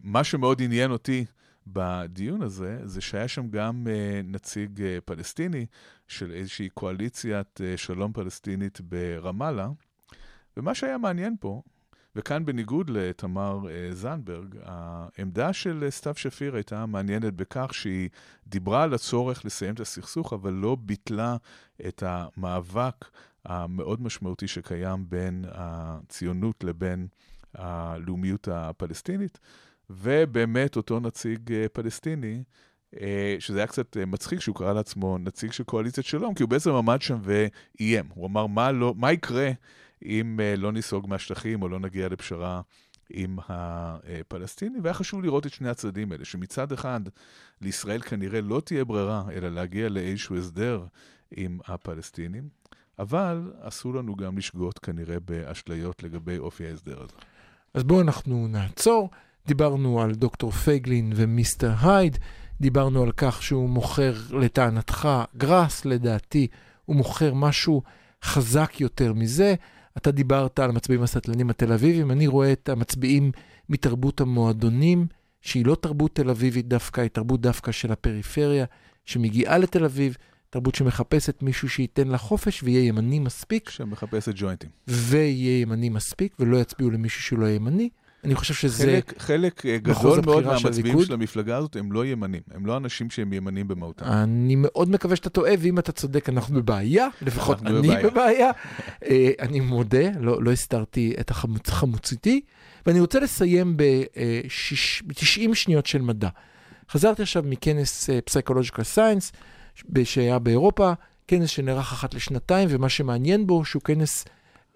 מה 0.04 0.24
שמאוד 0.24 0.62
עניין 0.62 0.92
אותי 0.92 1.26
בדיון 1.74 2.42
הזה, 2.42 2.80
זה 2.84 3.02
שהיה 3.02 3.28
שם 3.28 3.50
גם 3.50 3.88
אה, 3.90 4.22
נציג 4.24 4.82
אה, 4.82 4.98
פלסטיני 5.06 5.66
של 6.08 6.32
איזושהי 6.32 6.70
קואליציית 6.70 7.62
אה, 7.62 7.78
שלום 7.78 8.14
פלסטינית 8.14 8.82
ברמאללה, 8.82 9.70
ומה 10.58 10.76
שהיה 10.76 10.98
מעניין 10.98 11.36
פה, 11.40 11.62
וכאן 12.16 12.46
בניגוד 12.46 12.90
לתמר 12.90 13.60
אה, 13.70 13.96
זנדברג, 13.96 14.56
העמדה 14.64 15.54
של 15.54 15.88
סתיו 15.90 16.14
שפיר 16.16 16.56
הייתה 16.56 16.86
מעניינת 16.86 17.34
בכך 17.34 17.74
שהיא 17.74 18.10
דיברה 18.48 18.84
על 18.84 18.94
הצורך 18.94 19.46
לסיים 19.46 19.74
את 19.74 19.80
הסכסוך, 19.80 20.34
אבל 20.34 20.54
לא 20.54 20.78
ביטלה 20.80 21.38
את 21.88 22.04
המאבק 22.06 23.06
המאוד 23.46 24.02
משמעותי 24.02 24.48
שקיים 24.48 25.10
בין 25.10 25.46
הציונות 25.52 26.64
לבין 26.64 27.08
הלאומיות 27.54 28.48
הפלסטינית. 28.48 29.40
ובאמת 29.98 30.76
אותו 30.76 31.00
נציג 31.00 31.52
אה, 31.52 31.66
פלסטיני, 31.74 32.44
אה, 33.02 33.36
שזה 33.40 33.58
היה 33.58 33.68
קצת 33.68 33.98
אה, 33.98 34.06
מצחיק 34.06 34.40
שהוא 34.40 34.56
קרא 34.56 34.74
לעצמו 34.74 35.18
נציג 35.18 35.52
של 35.52 35.64
קואליציית 35.64 36.06
שלום, 36.06 36.34
כי 36.34 36.44
הוא 36.44 36.50
בעצם 36.50 36.72
עמד 36.72 37.02
שם 37.02 37.20
ואיים. 37.24 38.06
הוא 38.14 38.28
אמר, 38.28 38.48
מה, 38.48 38.72
לא, 38.72 38.94
מה 38.98 39.12
יקרה 39.12 39.52
אם 40.06 40.40
לא 40.58 40.72
ניסוג 40.72 41.10
מהשטחים 41.10 41.62
או 41.62 41.68
לא 41.70 41.80
נגיע 41.80 42.10
לפשרה 42.10 42.62
עם 43.10 43.38
הפלסטינים? 43.48 44.84
והיה 44.84 44.94
חשוב 44.94 45.24
לראות 45.24 45.46
את 45.46 45.54
שני 45.54 45.70
הצדדים 45.70 46.12
האלה, 46.12 46.26
שמצד 46.26 46.72
אחד, 46.72 47.02
לישראל 47.62 48.02
כנראה 48.02 48.42
לא 48.42 48.62
תהיה 48.66 48.86
ברירה, 48.86 49.24
אלא 49.32 49.50
להגיע 49.50 49.90
לאיזשהו 49.90 50.38
הסדר 50.38 50.86
עם 51.32 51.60
הפלסטינים, 51.68 52.50
אבל 53.00 53.54
אסור 53.60 53.96
לנו 53.96 54.16
גם 54.16 54.38
לשגות 54.38 54.80
כנראה 54.80 55.20
באשליות 55.20 56.04
לגבי 56.04 56.38
אופי 56.38 56.68
ההסדר 56.68 57.02
הזה. 57.02 57.14
אז 57.74 57.84
בואו 57.84 58.02
אנחנו 58.02 58.48
נעצור. 58.48 59.10
דיברנו 59.48 60.02
על 60.02 60.16
דוקטור 60.16 60.52
פייגלין 60.52 61.14
ומיסטר 61.16 61.74
הייד, 61.82 62.18
דיברנו 62.62 63.04
על 63.04 63.12
כך 63.18 63.44
שהוא 63.44 63.70
מוכר 63.70 64.14
לטענתך 64.30 65.10
גראס, 65.38 65.86
לדעתי 65.86 66.48
הוא 66.86 66.96
מוכר 66.96 67.34
משהו 67.34 67.82
חזק 68.24 68.82
יותר 68.82 69.14
מזה. 69.14 69.56
אתה 69.98 70.12
דיברת 70.12 70.60
על 70.60 70.70
המצביעים 70.70 71.04
הסטלנים 71.04 71.50
התל 71.50 71.74
אביבים, 71.74 72.12
אני 72.12 72.28
רואה 72.28 72.52
את 72.52 72.70
המצביעים 72.70 73.32
מתרבות 73.70 74.22
המועדונים, 74.22 75.08
שהיא 75.42 75.66
לא 75.66 75.76
תרבות 75.76 76.16
תל 76.16 76.30
אביבית 76.30 76.68
דווקא, 76.68 77.02
היא 77.02 77.10
תרבות 77.10 77.42
דווקא 77.42 77.72
של 77.72 77.92
הפריפריה, 77.92 78.66
שמגיעה 79.06 79.58
לתל 79.58 79.86
אביב, 79.86 80.18
תרבות 80.50 80.76
שמחפשת 80.76 81.44
מישהו 81.44 81.70
שייתן 81.70 82.08
לה 82.08 82.18
חופש 82.18 82.64
ויהיה 82.64 82.88
ימני 82.88 83.20
מספיק, 83.20 83.70
שמחפשת 83.70 84.34
ג'וינטים. 84.36 84.70
ויהיה 84.88 85.62
ימני 85.62 85.90
מספיק, 85.90 86.36
ולא 86.40 86.58
יצביעו 86.58 86.92
למישהו 86.92 87.22
שהוא 87.22 87.40
לא 87.40 87.50
ימני. 87.50 87.90
אני 88.24 88.36
חושב 88.36 88.54
שזה... 88.54 88.84
חלק, 88.84 89.14
חלק 89.18 89.66
אה, 89.66 89.78
גדול 89.78 90.20
מאוד 90.26 90.44
של 90.44 90.50
מהמצביעים 90.50 90.86
הליכוד. 90.86 91.06
של 91.06 91.14
המפלגה 91.14 91.58
הזאת 91.58 91.76
הם 91.76 91.92
לא 91.92 92.06
ימנים, 92.06 92.42
הם 92.52 92.66
לא 92.66 92.78
אנשים 92.78 93.10
שהם 93.10 93.34
ימנים 93.34 93.68
במהותם. 93.68 94.06
אני 94.06 94.56
מאוד 94.58 94.90
מקווה 94.90 95.16
שאתה 95.16 95.30
טועה, 95.30 95.54
ואם 95.60 95.80
אתה 95.80 95.92
צודק, 95.92 96.30
אנחנו 96.30 96.56
בבעיה, 96.56 97.08
לפחות 97.22 97.62
אנחנו 97.62 97.80
אני 97.80 97.88
בבעיה. 97.88 98.10
בבעיה. 98.10 98.52
אה, 99.06 99.32
אני 99.40 99.60
מודה, 99.60 100.10
לא 100.20 100.44
לא 100.44 100.52
הסתרתי 100.52 101.14
את 101.20 101.32
החמוציתי, 101.68 102.42
ואני 102.86 103.00
רוצה 103.00 103.20
לסיים 103.20 103.78
ב-90 103.78 105.54
שניות 105.56 105.86
של 105.86 106.02
מדע. 106.02 106.30
חזרתי 106.90 107.22
עכשיו 107.22 107.44
מכנס 107.46 108.10
פסיכולוג'יקל 108.26 108.84
סיינס, 108.84 109.32
שהיה 110.04 110.40
באירופה, 110.40 110.94
כנס 111.28 111.50
שנערך 111.50 111.92
אחת 111.92 112.14
לשנתיים, 112.14 112.68
ומה 112.72 112.90
שמעניין 112.90 113.48
בו 113.48 113.66
שהוא 113.66 113.82
כנס 113.82 114.26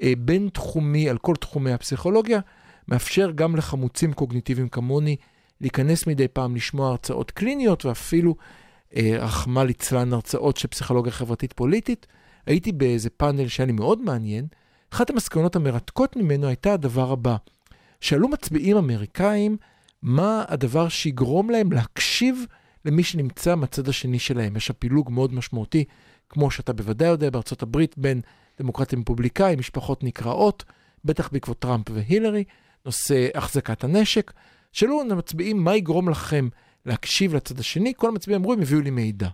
אה, 0.02 0.14
בין-תחומי 0.18 1.10
על 1.10 1.18
כל 1.18 1.36
תחומי 1.36 1.72
הפסיכולוגיה. 1.72 2.40
מאפשר 2.88 3.32
גם 3.36 3.56
לחמוצים 3.56 4.14
קוגניטיביים 4.14 4.70
כמוני 4.70 5.16
להיכנס 5.62 6.08
מדי 6.08 6.28
פעם 6.28 6.56
לשמוע 6.56 6.90
הרצאות 6.90 7.32
קליניות 7.32 7.86
ואפילו, 7.86 8.36
אה, 8.96 9.18
רחמא 9.20 9.60
ליצלן, 9.60 10.14
הרצאות 10.14 10.58
של 10.58 10.68
פסיכולוגיה 10.68 11.12
חברתית 11.12 11.54
פוליטית. 11.54 12.08
הייתי 12.46 12.72
באיזה 12.72 13.10
פאנל 13.10 13.48
שהיה 13.48 13.68
לי 13.68 13.72
מאוד 13.72 14.02
מעניין. 14.02 14.48
אחת 14.94 15.10
המסקנות 15.10 15.56
המרתקות 15.56 16.16
ממנו 16.16 16.48
הייתה 16.48 16.74
הדבר 16.74 17.12
הבא: 17.12 17.36
שאלו 18.02 18.28
מצביעים 18.28 18.78
אמריקאים 18.78 19.58
מה 20.02 20.44
הדבר 20.48 20.90
שיגרום 20.90 21.50
להם 21.50 21.72
להקשיב 21.72 22.46
למי 22.86 23.04
שנמצא 23.04 23.56
מהצד 23.56 23.90
השני 23.90 24.20
שלהם. 24.20 24.56
יש 24.56 24.70
הפילוג 24.70 25.12
מאוד 25.12 25.34
משמעותי, 25.34 25.84
כמו 26.30 26.52
שאתה 26.52 26.74
בוודאי 26.74 27.08
יודע, 27.08 27.30
בארצות 27.30 27.62
הברית, 27.62 27.98
בין 27.98 28.22
דמוקרטים 28.60 29.02
רפובליקאים, 29.02 29.60
משפחות 29.60 30.04
נקרעות, 30.04 30.64
בטח 31.06 31.30
בעקבות 31.32 31.60
טראמפ 31.60 31.86
והילרי, 31.94 32.44
נושא 32.86 33.28
החזקת 33.36 33.84
הנשק. 33.84 34.34
שאלו 34.72 35.02
המצביעים 35.02 35.64
מה 35.64 35.76
יגרום 35.76 36.10
לכם 36.10 36.50
להקשיב 36.86 37.36
לצד 37.36 37.60
השני, 37.60 37.94
כל 37.98 38.08
המצביעים 38.08 38.42
אמרו, 38.42 38.54
הם 38.54 38.62
הביאו 38.62 38.82
לי 38.82 38.90
מידע. 38.90 39.30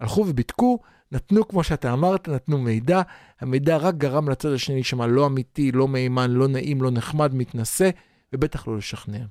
הלכו 0.00 0.20
ובדקו, 0.20 0.78
נתנו, 1.12 1.48
כמו 1.48 1.64
שאתה 1.64 1.92
אמרת, 1.92 2.28
נתנו 2.28 2.58
מידע, 2.58 3.02
המידע 3.40 3.76
רק 3.76 3.94
גרם 3.94 4.28
לצד 4.28 4.52
השני 4.52 4.74
להישמע 4.74 5.06
לא 5.06 5.26
אמיתי, 5.26 5.72
לא 5.72 5.88
מהימן, 5.88 6.30
לא 6.30 6.48
נעים, 6.48 6.82
לא 6.82 6.90
נחמד, 6.90 7.34
מתנשא, 7.34 7.90
ובטח 8.32 8.68
לא 8.68 8.76
לשכנע. 8.76 9.24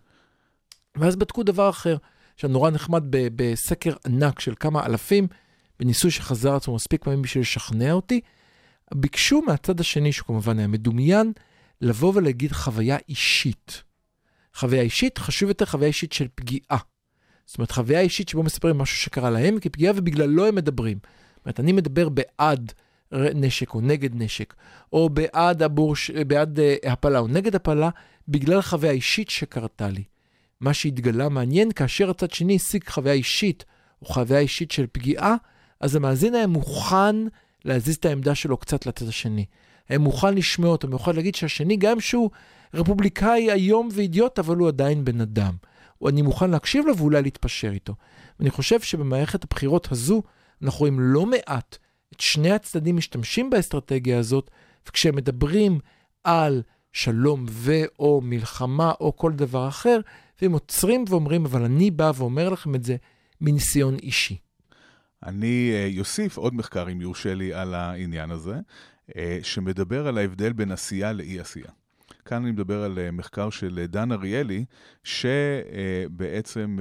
ואז 0.97 1.15
בדקו 1.15 1.43
דבר 1.43 1.69
אחר, 1.69 1.97
שנורא 2.37 2.69
נחמד 2.69 3.03
בסקר 3.09 3.93
ענק 4.05 4.39
של 4.39 4.53
כמה 4.59 4.85
אלפים, 4.85 5.27
בניסוי 5.79 6.11
שחזר 6.11 6.55
עצמו 6.55 6.75
מספיק 6.75 7.03
פעמים 7.03 7.21
בשביל 7.21 7.41
לשכנע 7.41 7.91
אותי, 7.91 8.21
ביקשו 8.93 9.41
מהצד 9.41 9.79
השני, 9.79 10.11
שהוא 10.11 10.27
כמובן 10.27 10.59
היה 10.59 10.67
מדומיין, 10.67 11.33
לבוא 11.81 12.11
ולהגיד 12.15 12.51
חוויה 12.51 12.97
אישית. 13.09 13.83
חוויה 14.55 14.81
אישית, 14.81 15.17
חשוב 15.17 15.49
יותר 15.49 15.65
חוויה 15.65 15.87
אישית 15.87 16.13
של 16.13 16.27
פגיעה. 16.35 16.77
זאת 17.45 17.57
אומרת, 17.57 17.71
חוויה 17.71 17.99
אישית 17.99 18.29
שבו 18.29 18.43
מספרים 18.43 18.77
משהו 18.77 18.97
שקרה 18.97 19.29
להם 19.29 19.59
כפגיעה 19.59 19.93
ובגללו 19.95 20.45
הם 20.45 20.55
מדברים. 20.55 20.97
זאת 21.35 21.45
אומרת, 21.45 21.59
אני 21.59 21.71
מדבר 21.71 22.09
בעד 22.09 22.73
נשק 23.11 23.73
או 23.73 23.81
נגד 23.81 24.09
נשק, 24.13 24.53
או 24.93 25.09
בעד, 25.09 25.63
הבורש, 25.63 26.11
בעד 26.11 26.59
uh, 26.59 26.89
הפלה 26.89 27.19
או 27.19 27.27
נגד 27.27 27.55
הפלה, 27.55 27.89
בגלל 28.27 28.61
חוויה 28.61 28.91
אישית 28.91 29.29
שקרתה 29.29 29.87
לי. 29.87 30.03
מה 30.61 30.73
שהתגלה 30.73 31.29
מעניין, 31.29 31.71
כאשר 31.71 32.09
הצד 32.09 32.31
שני 32.31 32.55
השיג 32.55 32.89
חוויה 32.89 33.13
אישית, 33.13 33.65
או 34.01 34.05
חוויה 34.05 34.39
אישית 34.39 34.71
של 34.71 34.85
פגיעה, 34.91 35.35
אז 35.79 35.95
המאזין 35.95 36.35
היה 36.35 36.47
מוכן 36.47 37.15
להזיז 37.65 37.95
את 37.95 38.05
העמדה 38.05 38.35
שלו 38.35 38.57
קצת 38.57 38.85
לצד 38.85 39.07
השני. 39.07 39.45
מוכן 39.97 40.35
לשמוע 40.35 40.69
אותו, 40.69 40.87
מוכן 40.87 41.15
להגיד 41.15 41.35
שהשני, 41.35 41.77
גם 41.77 41.99
שהוא 41.99 42.29
רפובליקאי 42.73 43.51
איום 43.51 43.89
ואידיוט, 43.91 44.39
אבל 44.39 44.55
הוא 44.55 44.67
עדיין 44.67 45.05
בן 45.05 45.21
אדם. 45.21 45.53
אני 46.07 46.21
מוכן 46.21 46.49
להקשיב 46.49 46.85
לו 46.85 46.97
ואולי 46.97 47.21
להתפשר 47.21 47.71
איתו. 47.71 47.95
ואני 48.39 48.49
חושב 48.49 48.81
שבמערכת 48.81 49.43
הבחירות 49.43 49.91
הזו, 49.91 50.21
אנחנו 50.61 50.79
רואים 50.79 50.99
לא 50.99 51.25
מעט 51.25 51.77
את 52.15 52.19
שני 52.19 52.51
הצדדים 52.51 52.97
משתמשים 52.97 53.49
באסטרטגיה 53.49 54.19
הזאת, 54.19 54.51
וכשהם 54.87 55.15
מדברים 55.15 55.79
על 56.23 56.61
שלום 56.93 57.45
ו/או 57.49 58.21
מלחמה 58.23 58.91
או 58.99 59.15
כל 59.15 59.31
דבר 59.33 59.67
אחר, 59.67 59.99
והם 60.41 60.51
עוצרים 60.51 61.05
ואומרים, 61.09 61.45
אבל 61.45 61.63
אני 61.63 61.91
בא 61.91 62.11
ואומר 62.15 62.49
לכם 62.49 62.75
את 62.75 62.83
זה 62.83 62.95
מניסיון 63.41 63.95
אישי. 63.95 64.37
אני 65.25 65.95
אוסיף 65.99 66.37
עוד 66.37 66.53
מחקר, 66.53 66.91
אם 66.91 67.01
יורשה 67.01 67.33
לי, 67.33 67.53
על 67.53 67.73
העניין 67.73 68.31
הזה, 68.31 68.59
שמדבר 69.43 70.07
על 70.07 70.17
ההבדל 70.17 70.53
בין 70.53 70.71
עשייה 70.71 71.13
לאי 71.13 71.39
עשייה. 71.39 71.71
כאן 72.25 72.41
אני 72.43 72.51
מדבר 72.51 72.83
על 72.83 73.11
מחקר 73.11 73.49
של 73.49 73.85
דן 73.89 74.11
אריאלי, 74.11 74.65
שבעצם 75.03 76.77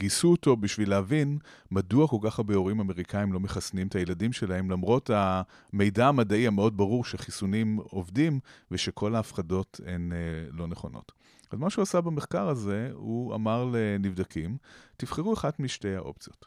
גייסו 0.00 0.30
אותו 0.30 0.56
בשביל 0.56 0.90
להבין 0.90 1.38
מדוע 1.70 2.08
כל 2.08 2.18
כך 2.22 2.38
הרבה 2.38 2.54
הורים 2.54 2.80
אמריקאים 2.80 3.32
לא 3.32 3.40
מחסנים 3.40 3.86
את 3.86 3.94
הילדים 3.94 4.32
שלהם, 4.32 4.70
למרות 4.70 5.10
המידע 5.14 6.08
המדעי 6.08 6.46
המאוד 6.46 6.76
ברור 6.76 7.04
שחיסונים 7.04 7.76
עובדים 7.76 8.40
ושכל 8.70 9.14
ההפחדות 9.14 9.80
הן 9.86 10.12
לא 10.52 10.66
נכונות. 10.66 11.12
אז 11.50 11.58
מה 11.58 11.70
שהוא 11.70 11.82
עשה 11.82 12.00
במחקר 12.00 12.48
הזה, 12.48 12.90
הוא 12.92 13.34
אמר 13.34 13.70
לנבדקים, 13.72 14.56
תבחרו 14.96 15.34
אחת 15.34 15.60
משתי 15.60 15.94
האופציות. 15.94 16.46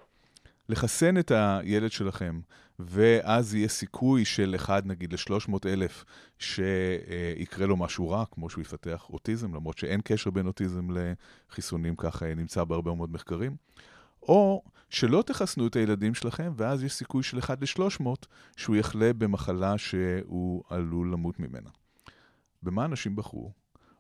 לחסן 0.70 1.18
את 1.18 1.32
הילד 1.36 1.92
שלכם, 1.92 2.40
ואז 2.80 3.56
יהיה 3.56 3.68
סיכוי 3.68 4.26
של 4.26 4.56
אחד, 4.56 4.86
נגיד, 4.86 5.14
ל-300 5.14 5.54
אלף 5.66 6.06
שיקרה 6.40 7.66
לו 7.66 7.78
משהו 7.78 8.10
רע, 8.10 8.26
כמו 8.32 8.50
שהוא 8.50 8.62
יפתח 8.62 9.06
אוטיזם, 9.10 9.56
למרות 9.56 9.78
שאין 9.78 10.02
קשר 10.04 10.30
בין 10.30 10.48
אוטיזם 10.48 10.88
לחיסונים, 10.92 11.96
ככה 11.96 12.34
נמצא 12.36 12.64
בהרבה 12.64 12.94
מאוד 12.94 13.12
מחקרים. 13.12 13.56
או 14.22 14.64
שלא 14.90 15.24
תחסנו 15.26 15.68
את 15.68 15.76
הילדים 15.76 16.14
שלכם, 16.14 16.54
ואז 16.58 16.84
יש 16.84 16.94
סיכוי 16.94 17.24
של 17.24 17.40
1 17.40 17.62
ל-300 17.62 18.06
שהוא 18.58 18.76
יחלה 18.76 19.14
במחלה 19.14 19.78
שהוא 19.78 20.64
עלול 20.70 21.12
למות 21.12 21.40
ממנה. 21.40 21.70
במה 22.64 22.86
אנשים 22.86 23.16
בחרו? 23.16 23.52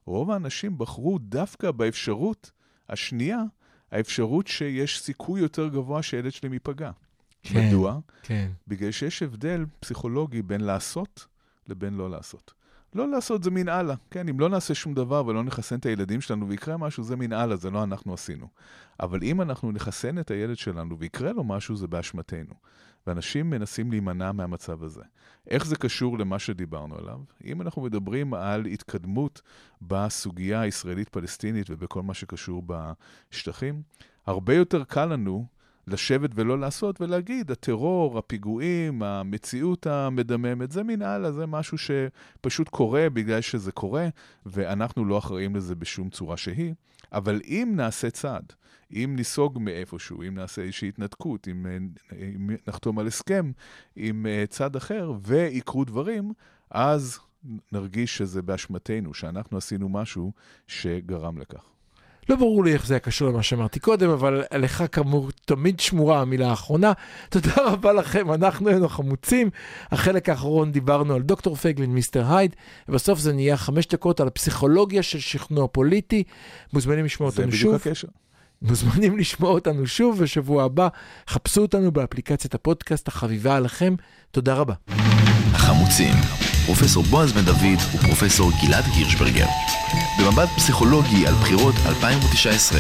רוב 0.05 0.31
האנשים 0.31 0.77
בחרו 0.77 1.19
דווקא 1.19 1.71
באפשרות 1.71 2.51
השנייה, 2.89 3.39
האפשרות 3.91 4.47
שיש 4.47 5.01
סיכוי 5.01 5.41
יותר 5.41 5.67
גבוה 5.67 6.03
שהילד 6.03 6.31
שלהם 6.31 6.53
ייפגע. 6.53 6.91
כן, 7.53 7.67
מדוע? 7.67 7.99
כן. 8.23 8.51
בגלל 8.67 8.91
שיש 8.91 9.23
הבדל 9.23 9.65
פסיכולוגי 9.79 10.41
בין 10.41 10.61
לעשות 10.61 11.27
לבין 11.67 11.93
לא 11.93 12.09
לעשות. 12.09 12.53
לא 12.93 13.09
לעשות 13.09 13.43
זה 13.43 13.51
מין 13.51 13.69
הלאה, 13.69 13.95
כן? 14.11 14.29
אם 14.29 14.39
לא 14.39 14.49
נעשה 14.49 14.73
שום 14.73 14.93
דבר 14.93 15.25
ולא 15.25 15.43
נחסן 15.43 15.75
את 15.75 15.85
הילדים 15.85 16.21
שלנו 16.21 16.49
ויקרה 16.49 16.77
משהו, 16.77 17.03
זה 17.03 17.15
מין 17.15 17.33
הלאה, 17.33 17.55
זה 17.55 17.69
לא 17.69 17.83
אנחנו 17.83 18.13
עשינו. 18.13 18.47
אבל 18.99 19.23
אם 19.23 19.41
אנחנו 19.41 19.71
נחסן 19.71 20.19
את 20.19 20.31
הילד 20.31 20.57
שלנו 20.57 20.99
ויקרה 20.99 21.33
לו 21.33 21.43
משהו, 21.43 21.75
זה 21.75 21.87
באשמתנו. 21.87 22.53
ואנשים 23.07 23.49
מנסים 23.49 23.91
להימנע 23.91 24.31
מהמצב 24.31 24.83
הזה. 24.83 25.01
איך 25.49 25.65
זה 25.65 25.75
קשור 25.75 26.19
למה 26.19 26.39
שדיברנו 26.39 26.97
עליו? 26.97 27.19
אם 27.45 27.61
אנחנו 27.61 27.81
מדברים 27.81 28.33
על 28.33 28.65
התקדמות 28.65 29.41
בסוגיה 29.81 30.61
הישראלית-פלסטינית 30.61 31.67
ובכל 31.69 32.01
מה 32.01 32.13
שקשור 32.13 32.63
בשטחים, 32.67 33.81
הרבה 34.25 34.53
יותר 34.53 34.83
קל 34.83 35.05
לנו 35.05 35.45
לשבת 35.87 36.29
ולא 36.35 36.59
לעשות 36.59 37.01
ולהגיד, 37.01 37.51
הטרור, 37.51 38.17
הפיגועים, 38.17 39.03
המציאות 39.03 39.87
המדממת, 39.87 40.71
זה 40.71 40.83
מן 40.83 41.01
הלאה, 41.01 41.31
זה 41.31 41.45
משהו 41.45 41.77
שפשוט 41.77 42.69
קורה 42.69 43.09
בגלל 43.09 43.41
שזה 43.41 43.71
קורה, 43.71 44.07
ואנחנו 44.45 45.05
לא 45.05 45.17
אחראים 45.17 45.55
לזה 45.55 45.75
בשום 45.75 46.09
צורה 46.09 46.37
שהיא. 46.37 46.73
אבל 47.11 47.41
אם 47.47 47.73
נעשה 47.75 48.09
צעד, 48.09 48.53
אם 48.91 49.13
ניסוג 49.15 49.59
מאיפשהו, 49.61 50.21
אם 50.21 50.35
נעשה 50.35 50.61
איזושהי 50.61 50.87
התנתקות, 50.89 51.47
אם, 51.47 51.65
אם 52.11 52.49
נחתום 52.67 52.99
על 52.99 53.07
הסכם 53.07 53.51
עם 53.95 54.25
צד 54.49 54.75
אחר 54.75 55.13
ויקרו 55.21 55.85
דברים, 55.85 56.33
אז 56.71 57.19
נרגיש 57.71 58.17
שזה 58.17 58.41
באשמתנו, 58.41 59.13
שאנחנו 59.13 59.57
עשינו 59.57 59.89
משהו 59.89 60.31
שגרם 60.67 61.37
לכך. 61.37 61.74
לא 62.29 62.35
ברור 62.35 62.63
לי 62.63 62.73
איך 62.73 62.85
זה 62.85 62.93
היה 62.93 62.99
קשור 62.99 63.29
למה 63.29 63.43
שאמרתי 63.43 63.79
קודם, 63.79 64.09
אבל 64.09 64.43
לך 64.51 64.83
כאמור 64.91 65.29
תמיד 65.45 65.79
שמורה 65.79 66.21
המילה 66.21 66.49
האחרונה. 66.49 66.93
תודה 67.29 67.53
רבה 67.57 67.93
לכם, 67.93 68.31
אנחנו 68.31 68.69
היינו 68.69 68.89
חמוצים. 68.89 69.49
החלק 69.91 70.29
האחרון 70.29 70.71
דיברנו 70.71 71.13
על 71.13 71.21
דוקטור 71.21 71.55
פייגלין, 71.55 71.93
מיסטר 71.93 72.35
הייד, 72.35 72.55
ובסוף 72.89 73.19
זה 73.19 73.33
נהיה 73.33 73.57
חמש 73.57 73.87
דקות 73.87 74.19
על 74.19 74.27
הפסיכולוגיה 74.27 75.03
של 75.03 75.19
שכנוע 75.19 75.67
פוליטי. 75.67 76.23
מוזמנים 76.73 77.05
לשמוע 77.05 77.29
אותנו 77.29 77.51
שוב. 77.51 77.71
זה 77.71 77.77
בדיוק 77.77 77.87
הקשר. 77.87 78.07
מוזמנים 78.61 79.17
לשמוע 79.19 79.51
אותנו 79.51 79.87
שוב 79.87 80.23
בשבוע 80.23 80.63
הבא. 80.63 80.87
חפשו 81.27 81.61
אותנו 81.61 81.91
באפליקציית 81.91 82.55
הפודקאסט 82.55 83.07
החביבה 83.07 83.55
עליכם. 83.55 83.95
תודה 84.31 84.53
רבה. 84.53 84.73
החמוצים, 85.53 86.13
פרופסור 86.65 87.03
בועז 87.03 87.31
בן 87.31 87.45
דוד 87.45 87.79
ופרופסור 87.95 88.51
גלעד 88.61 88.85
הירשברגר. 88.93 89.45
במבט 90.19 90.49
פסיכולוגי 90.55 91.27
על 91.27 91.33
בחירות 91.33 91.75
2019. 91.85 92.79